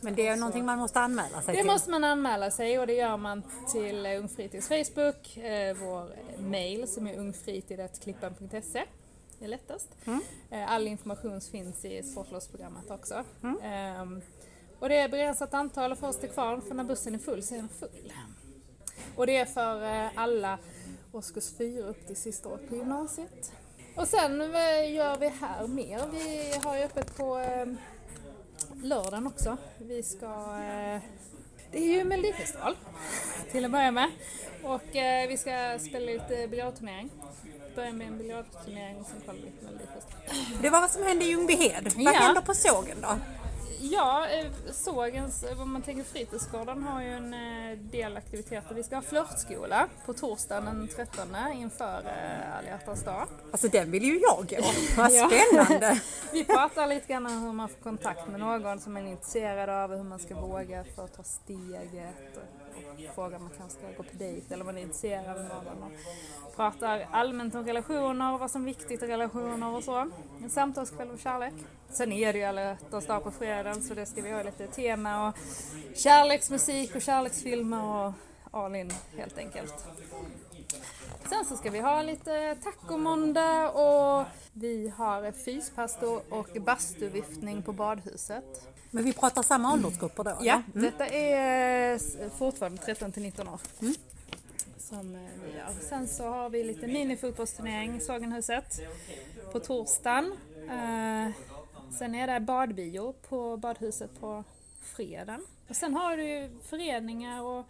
Men 0.00 0.14
det 0.14 0.28
är 0.28 0.36
någonting 0.36 0.64
man 0.64 0.78
måste 0.78 1.00
anmäla 1.00 1.42
sig 1.42 1.54
Det 1.54 1.60
till. 1.62 1.70
måste 1.70 1.90
man 1.90 2.04
anmäla 2.04 2.50
sig 2.50 2.78
och 2.78 2.86
det 2.86 2.92
gör 2.94 3.16
man 3.16 3.42
till 3.72 4.06
eh, 4.06 4.18
Ung 4.18 4.28
Fritids 4.28 4.68
Facebook, 4.68 5.36
eh, 5.36 5.76
vår 5.76 6.10
mail 6.38 6.88
som 6.88 7.06
är 7.06 7.18
ungfritid.klippan.se. 7.18 8.84
Det 9.38 9.44
är 9.44 9.48
lättast. 9.48 9.88
Eh, 10.50 10.72
All 10.72 10.88
information 10.88 11.40
finns 11.40 11.84
i 11.84 12.02
sportlovsprogrammet 12.02 12.90
också. 12.90 13.24
Ehm, 13.62 14.22
och 14.78 14.88
det 14.88 14.96
är 14.96 15.08
begränsat 15.08 15.54
antal 15.54 15.92
och 15.92 15.98
först 15.98 16.24
är 16.24 16.28
kvar 16.28 16.60
för 16.60 16.74
när 16.74 16.84
bussen 16.84 17.14
är 17.14 17.18
full 17.18 17.42
så 17.42 17.54
är 17.54 17.58
den 17.58 17.68
full. 17.68 18.12
Och 19.16 19.26
det 19.26 19.36
är 19.36 19.44
för 19.44 19.82
eh, 20.04 20.10
alla 20.14 20.58
årskurs 21.12 21.52
4 21.58 21.84
upp 21.86 22.06
till 22.06 22.16
sista 22.16 22.48
året 22.48 22.68
på 22.68 22.76
gymnasiet. 22.76 23.52
Och 23.96 24.08
sen 24.08 24.40
gör 24.94 25.18
vi 25.18 25.28
här 25.28 25.66
mer. 25.66 26.00
Vi 26.12 26.54
har 26.64 26.76
ju 26.76 26.82
öppet 26.82 27.16
på 27.16 27.38
eh, 27.38 27.66
lördagen 28.82 29.26
också. 29.26 29.56
Vi 29.78 30.02
ska... 30.02 30.26
Eh, 30.26 31.00
det 31.72 31.78
är 31.78 31.92
ju 31.94 32.04
Melodifestival 32.04 32.76
till 33.52 33.64
att 33.64 33.70
börja 33.70 33.90
med. 33.90 34.10
Och 34.62 34.96
eh, 34.96 35.28
vi 35.28 35.36
ska 35.36 35.78
spela 35.80 36.06
lite 36.06 36.48
biljardturnering. 36.48 37.10
Börja 37.74 37.92
med 37.92 38.06
en 38.06 38.18
biljardturnering 38.18 38.96
och 39.00 39.06
sen 39.06 39.20
kolla 39.26 39.38
lite 39.38 39.64
Melodifestival. 39.64 40.22
Det 40.62 40.70
var 40.70 40.80
vad 40.80 40.90
som 40.90 41.02
hände 41.02 41.24
i 41.24 41.28
Ljungbyhed. 41.28 41.92
Vad 41.96 42.14
Ja. 42.14 42.20
händer 42.20 42.42
på 42.42 42.54
sågen 42.54 42.96
då? 43.00 43.08
Ja, 43.90 44.26
eh, 44.28 44.46
sågens, 44.72 45.42
eh, 45.44 45.62
om 45.62 45.72
man 45.72 45.82
tänker 45.82 46.04
fritidsgården 46.04 46.82
har 46.82 47.02
ju 47.02 47.08
en 47.08 47.34
eh, 47.34 47.78
del 47.78 48.16
aktiviteter. 48.16 48.74
Vi 48.74 48.82
ska 48.82 48.94
ha 48.94 49.02
flörtskola 49.02 49.88
på 50.06 50.12
torsdagen 50.12 50.64
den 50.64 50.88
13 50.88 51.36
inför 51.54 51.84
alla 51.84 52.66
hjärtans 52.66 53.04
dag. 53.04 53.26
Alltså 53.52 53.68
den 53.68 53.90
vill 53.90 54.02
ju 54.02 54.18
jag 54.18 54.46
gå. 54.48 54.56
Vad 54.96 55.12
spännande! 55.12 56.00
Vi 56.32 56.44
pratar 56.44 56.86
lite 56.86 57.12
grann 57.12 57.26
om 57.26 57.42
hur 57.42 57.52
man 57.52 57.68
får 57.68 57.80
kontakt 57.82 58.28
med 58.28 58.40
någon 58.40 58.80
som 58.80 58.92
man 58.92 59.06
är 59.06 59.10
intresserad 59.10 59.68
av, 59.70 59.96
hur 59.96 60.04
man 60.04 60.18
ska 60.18 60.34
våga 60.34 60.84
för 60.94 61.04
att 61.04 61.16
ta 61.16 61.22
steget 61.22 62.38
och, 62.76 63.14
frågar 63.14 63.36
om 63.36 63.42
man 63.42 63.52
kanske 63.58 63.78
ska 63.78 63.86
gå 63.96 64.02
på 64.02 64.16
dejt 64.18 64.54
eller 64.54 64.62
om 64.62 64.66
man 64.66 64.78
är 64.78 64.82
intresserad 64.82 65.28
av 65.28 65.64
någon. 65.64 65.92
Och 66.42 66.56
pratar 66.56 67.08
allmänt 67.12 67.54
om 67.54 67.66
relationer 67.66 68.34
och 68.34 68.40
vad 68.40 68.50
som 68.50 68.62
är 68.62 68.66
viktigt 68.66 69.02
i 69.02 69.06
relationer 69.06 69.76
och 69.76 69.84
så. 69.84 70.10
En 70.42 70.50
samtalskväll 70.50 71.10
om 71.10 71.18
kärlek. 71.18 71.54
Sen 71.88 72.12
är 72.12 72.32
det 72.32 72.38
ju 72.38 72.44
alla 72.44 72.60
hjärtans 72.62 73.06
dag 73.06 73.24
på 73.24 73.30
fredagen 73.30 73.82
så 73.82 73.94
det 73.94 74.06
ska 74.06 74.22
vi 74.22 74.32
ha 74.32 74.42
lite 74.42 74.66
tema 74.66 75.28
och 75.28 75.36
kärleksmusik 75.96 76.96
och 76.96 77.02
kärleksfilmer 77.02 78.06
och 78.06 78.12
all 78.50 78.74
in 78.74 78.92
helt 79.16 79.38
enkelt. 79.38 79.74
Sen 81.28 81.44
så 81.44 81.56
ska 81.56 81.70
vi 81.70 81.80
ha 81.80 82.02
lite 82.02 82.56
tacomåndag 82.62 83.70
och 83.70 84.26
vi 84.52 84.92
har 84.96 85.32
fyspastor 85.32 86.22
och 86.30 86.48
bastuviftning 86.60 87.62
på 87.62 87.72
badhuset. 87.72 88.68
Men 88.90 89.04
vi 89.04 89.12
pratar 89.12 89.42
samma 89.42 89.72
åldersgrupper 89.72 90.24
då? 90.24 90.38
Ja, 90.40 90.62
eller? 90.74 90.90
detta 90.90 91.06
är 91.06 91.98
fortfarande 92.38 92.82
13 92.82 93.12
till 93.12 93.22
19 93.22 93.48
år. 93.48 93.60
Som 94.78 95.14
eh, 95.14 95.20
vi 95.44 95.56
gör. 95.56 95.88
Sen 95.88 96.08
så 96.08 96.28
har 96.28 96.50
vi 96.50 96.64
lite 96.64 96.86
minifotbollsturnering 96.86 97.96
i 97.96 98.00
Sågenhuset 98.00 98.80
på 99.52 99.60
torsdagen. 99.60 100.32
Eh, 100.70 101.30
Sen 101.98 102.14
är 102.14 102.26
det 102.26 102.40
badbio 102.40 103.12
på 103.28 103.56
badhuset 103.56 104.20
på 104.20 104.44
fredagen. 104.80 105.46
Och 105.68 105.76
sen 105.76 105.94
har 105.94 106.16
du 106.16 106.50
föreningar 106.62 107.42
och 107.42 107.66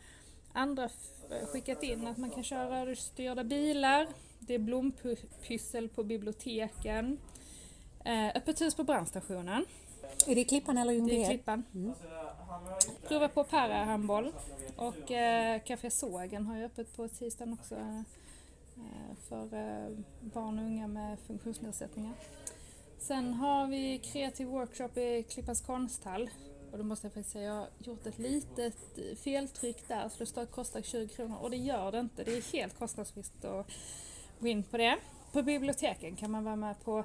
andra 0.53 0.89
skickat 1.53 1.83
in 1.83 2.07
att 2.07 2.19
man 2.19 2.31
kan 2.31 2.45
köra 2.45 2.87
rörstyrda 2.87 3.45
bilar. 3.45 4.07
Det 4.39 4.55
är 4.55 4.59
blompyssel 4.59 5.89
på 5.89 6.05
biblioteken. 6.05 7.19
Eh, 8.05 8.29
Öppet 8.29 8.61
hus 8.61 8.75
på 8.75 8.85
brandstationen. 8.85 9.65
Är 10.27 10.35
det 10.35 10.45
Klippan 10.45 10.79
eller 10.79 10.93
Det 10.93 10.97
är 10.97 10.99
Ljungbyhed? 10.99 11.29
Klippan. 11.29 11.65
Prova 13.09 13.29
på 13.29 13.45
parahandboll. 13.45 14.33
Och 14.77 15.11
eh, 15.11 15.61
Café 15.63 15.91
Sågen 15.91 16.47
har 16.47 16.57
ju 16.57 16.65
öppet 16.65 16.97
på 16.97 17.09
tisdagen 17.09 17.53
också 17.53 17.75
eh, 17.75 19.17
för 19.29 19.43
eh, 19.55 19.97
barn 20.21 20.59
och 20.59 20.65
unga 20.65 20.87
med 20.89 21.19
funktionsnedsättningar. 21.27 22.15
Sen 22.99 23.35
har 23.35 23.67
vi 23.67 23.99
kreativ 23.99 24.47
workshop 24.47 24.97
i 24.97 25.23
Klippans 25.23 25.61
konsthall. 25.61 26.31
Och 26.73 26.79
då 26.79 26.85
måste 26.85 27.07
jag 27.07 27.13
faktiskt 27.15 27.33
säga, 27.33 27.45
jag 27.45 27.55
har 27.55 27.69
gjort 27.79 28.07
ett 28.07 28.19
litet 28.19 28.75
feltryck 29.25 29.89
där 29.89 30.09
så 30.09 30.15
det 30.19 30.27
står 30.27 30.43
att 30.43 30.51
kostar 30.51 30.83
20 30.83 31.09
kronor 31.15 31.37
och 31.41 31.51
det 31.51 31.57
gör 31.57 31.93
det 31.93 32.01
inte. 32.01 32.25
Det 32.25 32.37
är 32.37 32.53
helt 32.53 32.79
kostnadsfritt 32.79 33.45
att 33.45 33.67
gå 34.41 34.47
in 34.47 34.63
på 34.63 34.77
det. 34.77 34.97
På 35.33 35.43
biblioteken 35.43 36.17
kan 36.17 36.31
man 36.31 36.45
vara 36.45 36.57
med 36.57 36.85
på 36.85 37.05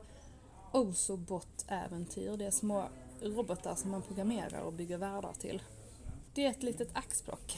Osobot-äventyr. 0.72 2.38
Det 2.38 2.46
är 2.46 2.52
små 2.52 2.90
robotar 3.22 3.76
som 3.76 3.92
man 3.92 4.02
programmerar 4.02 4.62
och 4.62 4.74
bygger 4.74 4.98
världar 4.98 5.34
till. 5.40 5.62
Det 6.34 6.46
är 6.46 6.50
ett 6.50 6.64
litet 6.64 6.90
axplock. 6.94 7.58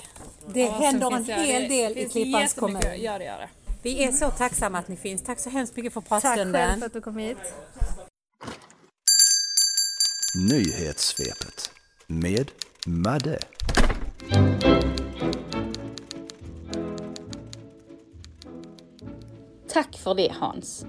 Det 0.53 0.61
Ja, 0.61 0.71
händer 0.71 1.15
en 1.15 1.23
hel 1.25 1.61
det 1.61 1.67
del 1.67 1.97
i 1.97 2.09
Klippans 2.09 2.53
kommun. 2.53 2.81
Ja, 2.97 3.17
det 3.17 3.25
gör 3.25 3.37
det. 3.37 3.49
Vi 3.81 4.03
är 4.03 4.11
så 4.11 4.29
tacksamma 4.31 4.79
att 4.79 4.87
ni 4.87 4.95
finns. 4.97 5.23
Tack 5.23 5.39
så 5.39 5.49
hemskt 5.49 5.75
mycket 5.75 5.93
för 5.93 6.01
Tack 6.01 6.21
själv 6.23 6.51
pratstunden. 6.51 6.79
för 6.79 6.85
att 6.85 6.93
du 6.93 7.01
kom 7.01 7.17
hit. 7.17 7.37
Nyhetssvepet 10.35 11.71
med 12.11 12.51
Madde. 12.85 13.39
Tack 19.67 19.97
för 19.97 20.15
det 20.15 20.33
Hans. 20.39 20.85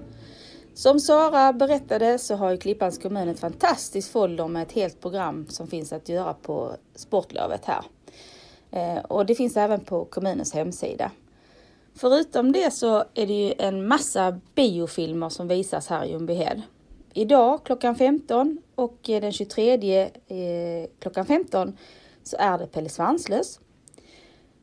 Som 0.73 0.99
Sara 0.99 1.53
berättade 1.53 2.19
så 2.19 2.35
har 2.35 2.51
ju 2.51 2.57
Klippans 2.57 2.97
kommun 2.97 3.29
ett 3.29 3.39
fantastiskt 3.39 4.11
folder 4.11 4.47
med 4.47 4.63
ett 4.63 4.71
helt 4.71 5.01
program 5.01 5.47
som 5.49 5.67
finns 5.67 5.93
att 5.93 6.09
göra 6.09 6.33
på 6.33 6.75
sportlovet 6.95 7.65
här. 7.65 7.83
Eh, 8.71 9.03
och 9.03 9.25
det 9.25 9.35
finns 9.35 9.57
även 9.57 9.79
på 9.79 10.05
kommunens 10.05 10.53
hemsida. 10.53 11.11
Förutom 11.95 12.51
det 12.51 12.73
så 12.73 13.03
är 13.13 13.27
det 13.27 13.47
ju 13.47 13.53
en 13.57 13.87
massa 13.87 14.39
biofilmer 14.55 15.29
som 15.29 15.47
visas 15.47 15.87
här 15.87 16.05
i 16.05 16.11
Ljungbyhed. 16.11 16.61
Idag 17.13 17.63
klockan 17.63 17.95
15 17.95 18.57
och 18.75 19.09
eh, 19.09 19.21
den 19.21 19.31
23 19.31 20.01
eh, 20.27 20.89
klockan 20.99 21.25
15 21.25 21.77
så 22.23 22.35
är 22.39 22.57
det 22.57 22.67
Pelle 22.67 22.89
Svanslös. 22.89 23.59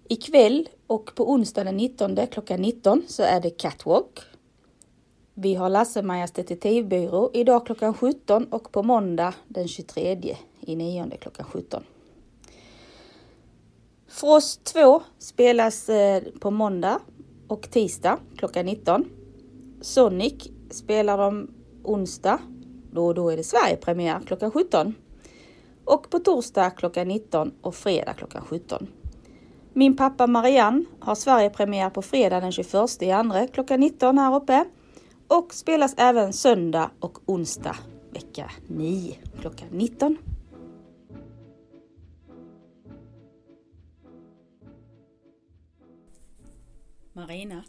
Ikväll 0.08 0.68
och 0.86 1.14
på 1.14 1.30
onsdag 1.30 1.64
den 1.64 1.76
19 1.76 2.16
klockan 2.26 2.60
19 2.60 3.02
så 3.08 3.22
är 3.22 3.40
det 3.40 3.50
Catwalk. 3.50 4.20
Vi 5.34 5.54
har 5.54 5.68
Lasse-Majas 5.68 6.32
detektivbyrå 6.32 7.30
idag 7.34 7.66
klockan 7.66 7.94
17 7.94 8.44
och 8.44 8.72
på 8.72 8.82
måndag 8.82 9.34
den 9.48 9.68
23 9.68 10.36
i 10.60 10.76
nionde 10.76 11.16
klockan 11.16 11.46
17. 11.46 11.82
Frost 14.08 14.64
2 14.64 15.02
spelas 15.18 15.88
eh, 15.88 16.22
på 16.40 16.50
måndag 16.50 17.00
och 17.48 17.70
tisdag 17.70 18.18
klockan 18.36 18.66
19. 18.66 19.10
Sonic 19.80 20.48
spelar 20.70 21.18
de 21.18 21.57
onsdag, 21.82 22.38
då, 22.92 23.06
och 23.06 23.14
då 23.14 23.30
är 23.30 23.36
det 23.36 23.44
Sverigepremiär 23.44 24.20
klockan 24.26 24.50
17. 24.50 24.94
Och 25.84 26.10
på 26.10 26.18
torsdag 26.18 26.70
klockan 26.70 27.08
19 27.08 27.52
och 27.60 27.74
fredag 27.74 28.12
klockan 28.12 28.42
17. 28.44 28.86
Min 29.72 29.96
pappa 29.96 30.26
Marianne 30.26 30.84
har 31.00 31.14
Sverigepremiär 31.14 31.90
på 31.90 32.02
fredag 32.02 32.40
den 32.40 32.52
21 32.52 33.02
i 33.02 33.10
andra 33.10 33.46
klockan 33.46 33.80
19 33.80 34.18
här 34.18 34.36
uppe. 34.36 34.64
Och 35.28 35.54
spelas 35.54 35.94
även 35.96 36.32
söndag 36.32 36.90
och 37.00 37.18
onsdag 37.26 37.76
vecka 38.10 38.50
9 38.66 39.18
klockan 39.40 39.68
19. 39.70 40.16
Marina, 47.12 47.64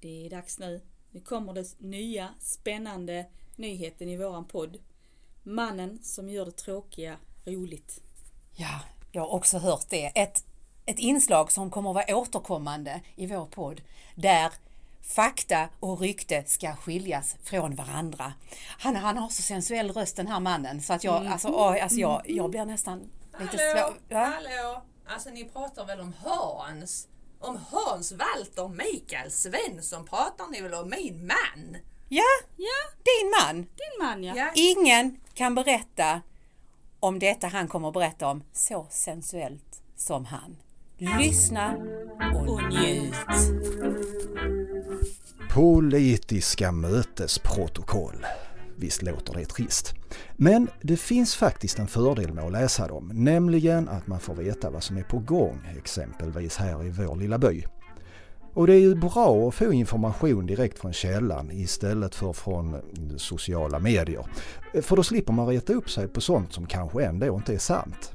det 0.00 0.26
är 0.26 0.30
dags 0.30 0.58
nu. 0.58 0.80
Nu 1.10 1.20
kommer 1.20 1.52
det 1.52 1.80
nya 1.80 2.28
spännande 2.40 3.26
nyheten 3.56 4.08
i 4.08 4.16
våran 4.16 4.44
podd. 4.44 4.78
Mannen 5.42 5.98
som 6.02 6.28
gör 6.28 6.44
det 6.44 6.52
tråkiga 6.52 7.16
roligt. 7.44 8.00
Ja, 8.56 8.80
jag 9.12 9.22
har 9.22 9.28
också 9.34 9.58
hört 9.58 9.86
det. 9.88 10.06
Ett, 10.06 10.44
ett 10.86 10.98
inslag 10.98 11.52
som 11.52 11.70
kommer 11.70 11.90
att 11.90 11.94
vara 12.08 12.16
återkommande 12.16 13.00
i 13.16 13.26
vår 13.26 13.46
podd 13.46 13.80
där 14.14 14.52
fakta 15.02 15.68
och 15.80 16.00
rykte 16.00 16.44
ska 16.46 16.76
skiljas 16.76 17.36
från 17.42 17.74
varandra. 17.74 18.32
Han, 18.78 18.96
han 18.96 19.16
har 19.16 19.28
så 19.28 19.42
sensuell 19.42 19.90
röst 19.90 20.16
den 20.16 20.26
här 20.26 20.40
mannen 20.40 20.82
så 20.82 20.92
att 20.92 21.04
jag, 21.04 21.20
Mm. 21.20 21.32
alltså, 21.32 21.48
åh, 21.48 21.82
alltså 21.82 21.98
jag, 21.98 22.22
jag 22.30 22.50
blir 22.50 22.64
nästan 22.64 22.98
lite 23.40 23.56
Hallå, 23.56 23.88
svår. 23.88 23.96
Ja. 24.08 24.24
hallå! 24.24 24.82
Alltså 25.06 25.30
ni 25.30 25.44
pratar 25.44 25.84
väl 25.86 26.00
om 26.00 26.14
Hans? 26.24 27.08
Om 27.40 27.58
Hans 27.70 28.12
Walter 28.12 28.68
Mikael 28.68 29.30
Svensson 29.30 30.04
pratar 30.06 30.46
ni 30.50 30.60
väl 30.60 30.74
om 30.74 30.90
min 30.90 31.26
man? 31.26 31.76
Ja, 32.08 32.24
ja, 32.56 32.92
din 33.02 33.30
man. 33.40 33.56
Din 33.56 34.06
man 34.06 34.24
ja. 34.24 34.34
Ja. 34.36 34.50
Ingen 34.54 35.20
kan 35.34 35.54
berätta 35.54 36.22
om 37.00 37.18
detta 37.18 37.46
han 37.46 37.68
kommer 37.68 37.88
att 37.88 37.94
berätta 37.94 38.28
om 38.28 38.44
så 38.52 38.86
sensuellt 38.90 39.82
som 39.96 40.24
han. 40.24 40.56
Lyssna 40.98 41.76
och 42.46 42.62
njut. 42.72 43.14
Politiska 45.54 46.72
mötesprotokoll. 46.72 48.26
Visst 48.80 49.02
låter 49.02 49.34
det 49.34 49.44
trist. 49.44 49.94
Men 50.36 50.68
det 50.82 50.96
finns 50.96 51.34
faktiskt 51.34 51.78
en 51.78 51.86
fördel 51.86 52.32
med 52.32 52.44
att 52.44 52.52
läsa 52.52 52.88
dem, 52.88 53.10
nämligen 53.14 53.88
att 53.88 54.06
man 54.06 54.20
får 54.20 54.34
veta 54.34 54.70
vad 54.70 54.82
som 54.82 54.96
är 54.96 55.02
på 55.02 55.18
gång, 55.18 55.58
exempelvis 55.78 56.56
här 56.56 56.86
i 56.86 56.90
vår 56.90 57.16
lilla 57.16 57.38
by. 57.38 57.64
Och 58.54 58.66
det 58.66 58.74
är 58.74 58.80
ju 58.80 58.94
bra 58.94 59.48
att 59.48 59.54
få 59.54 59.72
information 59.72 60.46
direkt 60.46 60.78
från 60.78 60.92
källan 60.92 61.50
istället 61.50 62.14
för 62.14 62.32
från 62.32 62.76
sociala 63.16 63.78
medier. 63.78 64.26
För 64.82 64.96
då 64.96 65.02
slipper 65.02 65.32
man 65.32 65.46
reta 65.46 65.72
upp 65.72 65.90
sig 65.90 66.08
på 66.08 66.20
sånt 66.20 66.52
som 66.52 66.66
kanske 66.66 67.04
ändå 67.04 67.34
inte 67.34 67.54
är 67.54 67.58
sant. 67.58 68.12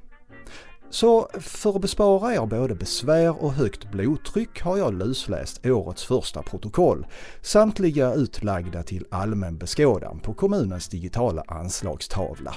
Så 0.94 1.28
för 1.40 1.76
att 1.76 1.82
bespara 1.82 2.34
er 2.34 2.46
både 2.46 2.76
besvär 2.76 3.44
och 3.44 3.54
högt 3.54 3.92
blodtryck 3.92 4.62
har 4.62 4.78
jag 4.78 4.94
lusläst 4.94 5.66
årets 5.66 6.06
första 6.06 6.42
protokoll, 6.44 7.06
samtliga 7.42 8.14
utlagda 8.14 8.84
till 8.84 9.06
allmän 9.12 9.58
beskådan 9.58 10.20
på 10.20 10.34
kommunens 10.34 10.88
digitala 10.88 11.44
anslagstavla. 11.48 12.56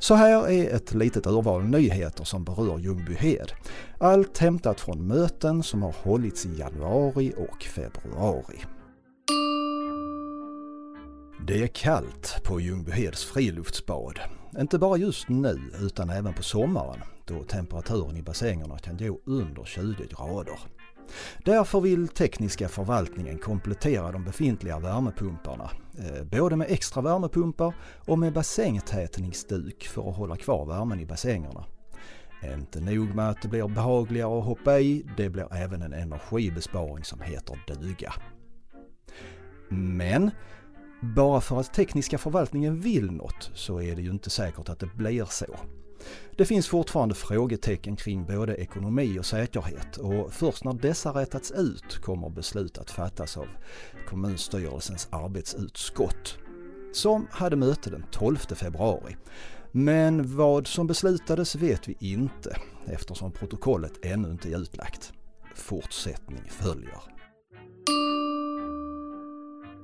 Så 0.00 0.14
här 0.14 0.48
är 0.48 0.74
ett 0.74 0.94
litet 0.94 1.26
urval 1.26 1.64
nyheter 1.64 2.24
som 2.24 2.44
berör 2.44 2.78
Ljungbyhed. 2.78 3.52
Allt 3.98 4.38
hämtat 4.38 4.80
från 4.80 5.06
möten 5.06 5.62
som 5.62 5.82
har 5.82 5.94
hållits 6.02 6.46
i 6.46 6.58
januari 6.58 7.34
och 7.36 7.62
februari. 7.62 8.58
Det 11.46 11.62
är 11.62 11.66
kallt 11.66 12.40
på 12.44 12.60
Ljungbyheds 12.60 13.24
friluftsbad. 13.24 14.20
Inte 14.58 14.78
bara 14.78 14.96
just 14.96 15.28
nu 15.28 15.60
utan 15.80 16.10
även 16.10 16.34
på 16.34 16.42
sommaren 16.42 16.98
då 17.24 17.44
temperaturen 17.44 18.16
i 18.16 18.22
bassängerna 18.22 18.78
kan 18.78 18.96
gå 18.96 19.20
under 19.24 19.64
20 19.64 20.06
grader. 20.06 20.58
Därför 21.44 21.80
vill 21.80 22.08
tekniska 22.08 22.68
förvaltningen 22.68 23.38
komplettera 23.38 24.12
de 24.12 24.24
befintliga 24.24 24.78
värmepumparna, 24.78 25.70
eh, 25.98 26.24
både 26.24 26.56
med 26.56 26.66
extra 26.70 27.02
värmepumpar 27.02 27.74
och 28.06 28.18
med 28.18 28.32
bassängtätningsduk 28.32 29.88
för 29.88 30.10
att 30.10 30.16
hålla 30.16 30.36
kvar 30.36 30.66
värmen 30.66 31.00
i 31.00 31.06
bassängerna. 31.06 31.64
Inte 32.54 32.80
nog 32.80 33.14
med 33.14 33.28
att 33.28 33.42
det 33.42 33.48
blir 33.48 33.68
behagligare 33.68 34.38
att 34.38 34.44
hoppa 34.44 34.80
i, 34.80 35.06
det 35.16 35.30
blir 35.30 35.54
även 35.54 35.82
en 35.82 35.92
energibesparing 35.92 37.04
som 37.04 37.20
heter 37.20 37.58
duga. 37.66 38.12
Men 39.68 40.30
bara 41.00 41.40
för 41.40 41.60
att 41.60 41.74
tekniska 41.74 42.18
förvaltningen 42.18 42.80
vill 42.80 43.10
något 43.10 43.50
så 43.54 43.80
är 43.80 43.96
det 43.96 44.02
ju 44.02 44.10
inte 44.10 44.30
säkert 44.30 44.68
att 44.68 44.78
det 44.78 44.94
blir 44.96 45.24
så. 45.24 45.56
Det 46.36 46.44
finns 46.44 46.68
fortfarande 46.68 47.14
frågetecken 47.14 47.96
kring 47.96 48.26
både 48.26 48.56
ekonomi 48.56 49.18
och 49.18 49.26
säkerhet 49.26 49.96
och 49.96 50.32
först 50.32 50.64
när 50.64 50.72
dessa 50.72 51.10
rättats 51.10 51.50
ut 51.50 51.98
kommer 52.02 52.30
beslut 52.30 52.78
att 52.78 52.90
fattas 52.90 53.36
av 53.36 53.46
kommunstyrelsens 54.08 55.08
arbetsutskott 55.10 56.38
som 56.92 57.26
hade 57.30 57.56
möte 57.56 57.90
den 57.90 58.04
12 58.10 58.36
februari. 58.36 59.16
Men 59.72 60.36
vad 60.36 60.66
som 60.66 60.86
beslutades 60.86 61.54
vet 61.54 61.88
vi 61.88 61.96
inte 62.00 62.56
eftersom 62.86 63.32
protokollet 63.32 64.04
ännu 64.04 64.30
inte 64.30 64.48
är 64.48 64.58
utlagt. 64.58 65.12
Fortsättning 65.54 66.42
följer. 66.48 67.17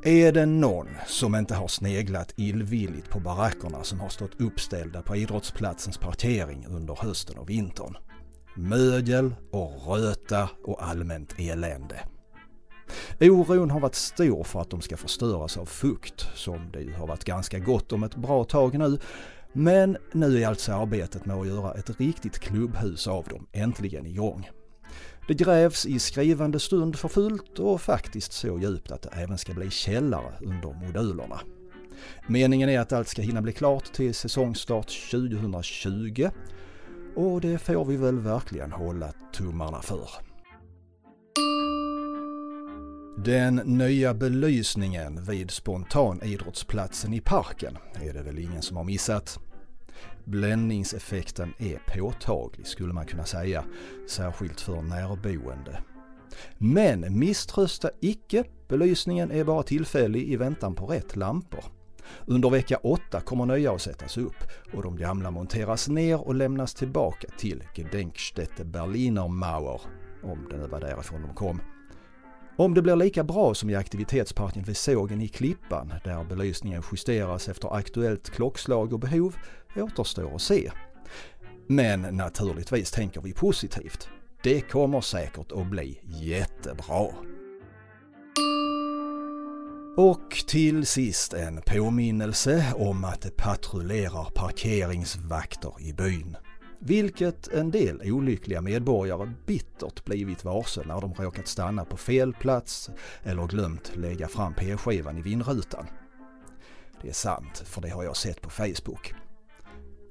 Är 0.06 0.32
det 0.32 0.46
någon 0.46 0.88
som 1.06 1.34
inte 1.34 1.54
har 1.54 1.68
sneglat 1.68 2.32
illvilligt 2.36 3.10
på 3.10 3.20
barackerna 3.20 3.84
som 3.84 4.00
har 4.00 4.08
stått 4.08 4.40
uppställda 4.40 5.02
på 5.02 5.16
idrottsplatsens 5.16 5.98
parkering 5.98 6.66
under 6.68 6.94
hösten 6.94 7.38
och 7.38 7.50
vintern? 7.50 7.96
Mögel 8.56 9.34
och 9.50 9.86
röta 9.86 10.48
och 10.64 10.86
allmänt 10.86 11.34
elände. 11.38 12.00
Oron 13.20 13.70
har 13.70 13.80
varit 13.80 13.94
stor 13.94 14.44
för 14.44 14.60
att 14.60 14.70
de 14.70 14.80
ska 14.80 14.96
förstöras 14.96 15.56
av 15.56 15.66
fukt, 15.66 16.28
som 16.34 16.70
det 16.72 16.80
ju 16.80 16.92
har 16.92 17.06
varit 17.06 17.24
ganska 17.24 17.58
gott 17.58 17.92
om 17.92 18.04
ett 18.04 18.16
bra 18.16 18.44
tag 18.44 18.78
nu. 18.78 18.98
Men 19.52 19.96
nu 20.12 20.42
är 20.42 20.48
alltså 20.48 20.72
arbetet 20.72 21.26
med 21.26 21.36
att 21.36 21.46
göra 21.46 21.74
ett 21.74 22.00
riktigt 22.00 22.38
klubbhus 22.38 23.06
av 23.06 23.24
dem 23.24 23.46
äntligen 23.52 24.06
igång. 24.06 24.48
Det 25.28 25.34
grävs 25.34 25.86
i 25.86 25.98
skrivande 25.98 26.60
stund 26.60 26.96
för 26.98 27.08
fullt 27.08 27.58
och 27.58 27.80
faktiskt 27.80 28.32
så 28.32 28.58
djupt 28.58 28.90
att 28.90 29.02
det 29.02 29.08
även 29.12 29.38
ska 29.38 29.54
bli 29.54 29.70
källare 29.70 30.34
under 30.40 30.72
modulerna. 30.72 31.40
Meningen 32.26 32.68
är 32.68 32.80
att 32.80 32.92
allt 32.92 33.08
ska 33.08 33.22
hinna 33.22 33.42
bli 33.42 33.52
klart 33.52 33.92
till 33.92 34.14
säsongstart 34.14 35.10
2020 35.10 36.30
och 37.16 37.40
det 37.40 37.58
får 37.58 37.84
vi 37.84 37.96
väl 37.96 38.18
verkligen 38.18 38.72
hålla 38.72 39.12
tummarna 39.32 39.82
för. 39.82 40.08
Den 43.24 43.54
nya 43.54 44.14
belysningen 44.14 45.24
vid 45.24 45.50
spontanidrottsplatsen 45.50 47.14
i 47.14 47.20
parken 47.20 47.78
är 48.02 48.12
det 48.12 48.22
väl 48.22 48.38
ingen 48.38 48.62
som 48.62 48.76
har 48.76 48.84
missat. 48.84 49.38
Bländningseffekten 50.24 51.54
är 51.58 51.78
påtaglig 51.86 52.66
skulle 52.66 52.92
man 52.92 53.06
kunna 53.06 53.24
säga, 53.24 53.64
särskilt 54.08 54.60
för 54.60 54.82
närboende. 54.82 55.82
Men 56.58 57.18
misströsta 57.18 57.90
icke, 58.00 58.44
belysningen 58.68 59.30
är 59.30 59.44
bara 59.44 59.62
tillfällig 59.62 60.28
i 60.28 60.36
väntan 60.36 60.74
på 60.74 60.86
rätt 60.86 61.16
lampor. 61.16 61.64
Under 62.26 62.50
vecka 62.50 62.76
8 62.76 63.20
kommer 63.20 63.46
nya 63.46 63.72
att 63.72 63.82
sättas 63.82 64.16
upp 64.16 64.36
och 64.72 64.82
de 64.82 64.96
gamla 64.96 65.30
monteras 65.30 65.88
ner 65.88 66.26
och 66.26 66.34
lämnas 66.34 66.74
tillbaka 66.74 67.28
till 67.38 67.62
Gedenkstätte 67.74 68.64
Berliner 68.64 69.28
Mauer, 69.28 69.80
om 70.22 70.46
det 70.50 70.56
nu 70.56 70.66
var 70.66 70.80
därifrån 70.80 71.22
de 71.22 71.34
kom. 71.34 71.60
Om 72.56 72.74
det 72.74 72.82
blir 72.82 72.96
lika 72.96 73.24
bra 73.24 73.54
som 73.54 73.70
i 73.70 73.74
aktivitetsparken 73.74 74.62
vid 74.62 74.76
sågen 74.76 75.20
i 75.20 75.28
Klippan 75.28 75.92
där 76.04 76.24
belysningen 76.24 76.82
justeras 76.92 77.48
efter 77.48 77.76
aktuellt 77.76 78.30
klockslag 78.30 78.92
och 78.92 78.98
behov 78.98 79.36
återstår 79.76 80.34
att 80.34 80.42
se. 80.42 80.70
Men 81.66 82.00
naturligtvis 82.00 82.90
tänker 82.90 83.20
vi 83.20 83.32
positivt. 83.32 84.08
Det 84.42 84.60
kommer 84.60 85.00
säkert 85.00 85.52
att 85.52 85.66
bli 85.66 86.00
jättebra. 86.04 87.06
Och 89.96 90.30
till 90.46 90.86
sist 90.86 91.34
en 91.34 91.62
påminnelse 91.66 92.72
om 92.76 93.04
att 93.04 93.20
det 93.20 93.36
patrullerar 93.36 94.30
parkeringsvakter 94.34 95.72
i 95.80 95.92
byn. 95.92 96.36
Vilket 96.86 97.48
en 97.48 97.70
del 97.70 98.02
olyckliga 98.04 98.60
medborgare 98.60 99.32
bittert 99.46 100.04
blivit 100.04 100.44
varse 100.44 100.82
när 100.86 101.00
de 101.00 101.14
råkat 101.14 101.48
stanna 101.48 101.84
på 101.84 101.96
fel 101.96 102.32
plats 102.32 102.90
eller 103.22 103.46
glömt 103.46 103.96
lägga 103.96 104.28
fram 104.28 104.54
p-skivan 104.54 105.18
i 105.18 105.22
vindrutan. 105.22 105.86
Det 107.02 107.08
är 107.08 107.12
sant, 107.12 107.62
för 107.66 107.82
det 107.82 107.88
har 107.88 108.04
jag 108.04 108.16
sett 108.16 108.40
på 108.40 108.50
Facebook. 108.50 109.14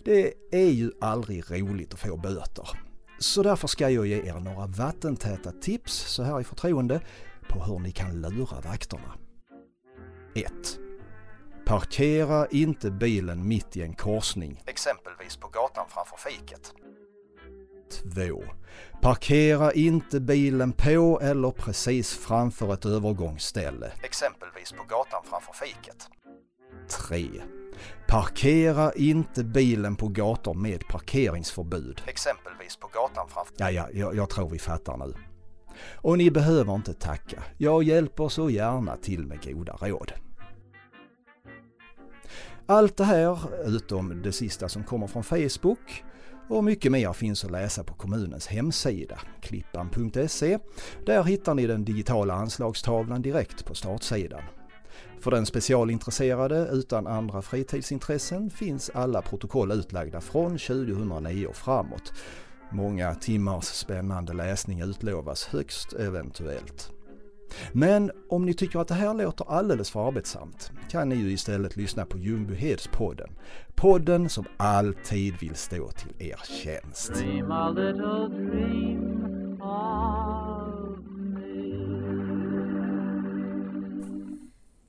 Det 0.06 0.34
är 0.52 0.72
ju 0.72 0.92
aldrig 1.02 1.52
roligt 1.52 1.94
att 1.94 2.00
få 2.00 2.18
böter. 2.18 2.70
Så 3.20 3.44
därför 3.44 3.68
ska 3.68 3.90
jag 3.90 4.08
ge 4.08 4.30
er 4.30 4.40
några 4.40 4.68
vattentäta 4.68 5.52
tips 5.52 5.94
så 5.94 6.24
här 6.24 6.42
i 6.42 6.44
förtroende 6.44 7.02
på 7.50 7.64
hur 7.64 7.80
ni 7.80 7.92
kan 7.92 8.22
lura 8.22 8.62
vakterna. 8.62 9.14
1. 10.36 10.80
Parkera 11.66 12.48
inte 12.48 12.92
bilen 12.92 13.48
mitt 13.48 13.78
i 13.78 13.82
en 13.82 13.94
korsning, 13.94 14.64
exempelvis 14.66 15.38
på 15.38 15.48
gatan 15.48 15.86
framför 15.90 16.18
fiket. 16.18 16.74
2. 18.16 18.44
Parkera 19.02 19.74
inte 19.74 20.20
bilen 20.20 20.72
på 20.72 21.20
eller 21.22 21.52
precis 21.52 22.18
framför 22.18 22.74
ett 22.74 22.86
övergångsställe, 22.86 23.92
exempelvis 24.04 24.72
på 24.72 24.84
gatan 24.84 25.24
framför 25.30 25.54
fiket. 25.54 26.08
3. 27.08 27.28
Parkera 28.08 28.94
inte 28.94 29.44
bilen 29.44 29.96
på 29.96 30.08
gator 30.08 30.54
med 30.54 30.88
parkeringsförbud, 30.88 32.02
exempelvis 32.08 32.76
på 32.76 32.88
gatan 32.88 33.28
framför... 33.30 33.56
Ja, 33.58 33.72
ja, 33.72 33.88
jag, 33.94 34.16
jag 34.16 34.30
tror 34.30 34.50
vi 34.50 34.60
fattar 34.60 34.98
nu. 34.98 35.14
Och 35.96 36.18
ni 36.18 36.32
behöver 36.32 36.76
inte 36.76 36.94
tacka. 36.94 37.44
Jag 37.58 37.84
hjälper 37.84 38.30
så 38.30 38.50
gärna 38.50 38.98
till 38.98 39.26
med 39.26 39.44
goda 39.44 39.78
råd. 39.82 40.14
Allt 42.66 42.98
det 42.98 43.04
här, 43.04 43.40
utom 43.66 44.22
det 44.22 44.32
sista 44.32 44.70
som 44.70 44.84
kommer 44.84 45.08
från 45.08 45.24
Facebook, 45.24 46.04
och 46.50 46.64
mycket 46.64 46.92
mer 46.92 47.14
finns 47.14 47.46
att 47.46 47.52
läsa 47.52 47.84
på 47.84 47.94
kommunens 47.94 48.48
hemsida, 48.48 49.20
klippan.se. 49.42 50.60
Där 51.06 51.24
hittar 51.24 51.54
ni 51.54 51.68
den 51.68 51.86
digitala 51.86 52.34
anslagstavlan 52.34 53.22
direkt 53.22 53.66
på 53.66 53.76
startsidan. 53.76 54.42
För 55.20 55.32
den 55.32 55.46
specialintresserade 55.46 56.68
utan 56.72 57.08
andra 57.08 57.42
fritidsintressen 57.42 58.50
finns 58.50 58.90
alla 58.94 59.22
protokoll 59.22 59.72
utlagda 59.72 60.22
från 60.22 60.58
2009 60.58 61.48
och 61.48 61.56
framåt. 61.56 62.14
Många 62.72 63.16
timmars 63.16 63.66
spännande 63.66 64.34
läsning 64.34 64.82
utlovas 64.82 65.46
högst 65.46 65.94
eventuellt. 65.94 66.93
Men 67.72 68.12
om 68.30 68.46
ni 68.46 68.54
tycker 68.54 68.80
att 68.80 68.88
det 68.88 68.94
här 68.94 69.14
låter 69.14 69.52
alldeles 69.52 69.92
för 69.92 70.08
arbetsamt 70.08 70.72
kan 70.90 71.10
ni 71.10 71.16
ju 71.16 71.32
istället 71.32 71.76
lyssna 71.76 72.06
på 72.06 72.18
Ljungbyheds-podden. 72.18 73.30
Podden 73.76 74.30
som 74.30 74.46
alltid 74.58 75.34
vill 75.40 75.56
stå 75.56 75.92
till 75.92 76.28
er 76.28 76.40
tjänst. 76.64 77.14
Dream 77.14 77.52
a 77.52 77.70
little 77.70 78.28
dream 78.28 79.62
of 79.62 80.84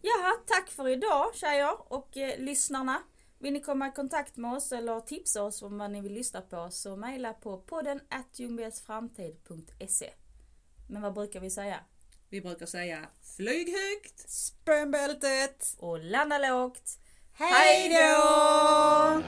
Jaha, 0.06 0.32
tack 0.46 0.70
för 0.70 0.88
idag 0.88 1.34
tjejer 1.34 1.92
och 1.92 2.16
eh, 2.16 2.38
lyssnarna. 2.38 3.02
Vill 3.38 3.52
ni 3.52 3.60
komma 3.60 3.88
i 3.88 3.92
kontakt 3.92 4.36
med 4.36 4.52
oss 4.52 4.72
eller 4.72 5.00
tipsa 5.00 5.42
oss 5.42 5.62
om 5.62 5.78
vad 5.78 5.90
ni 5.90 6.00
vill 6.00 6.12
lyssna 6.12 6.40
på 6.40 6.68
så 6.70 6.96
mejla 6.96 7.32
på 7.32 7.58
podden 7.58 8.00
ljungbyhetsframtid.se. 8.34 10.10
Men 10.88 11.02
vad 11.02 11.14
brukar 11.14 11.40
vi 11.40 11.50
säga? 11.50 11.80
Vi 12.34 12.40
brukar 12.40 12.66
säga 12.66 12.98
flyg 13.36 13.68
högt, 13.68 14.30
spänn 14.30 14.90
bältet 14.90 15.74
och 15.78 15.98
landa 15.98 16.38
lågt. 16.38 16.98
Hej 17.32 17.88
då! 17.88 19.22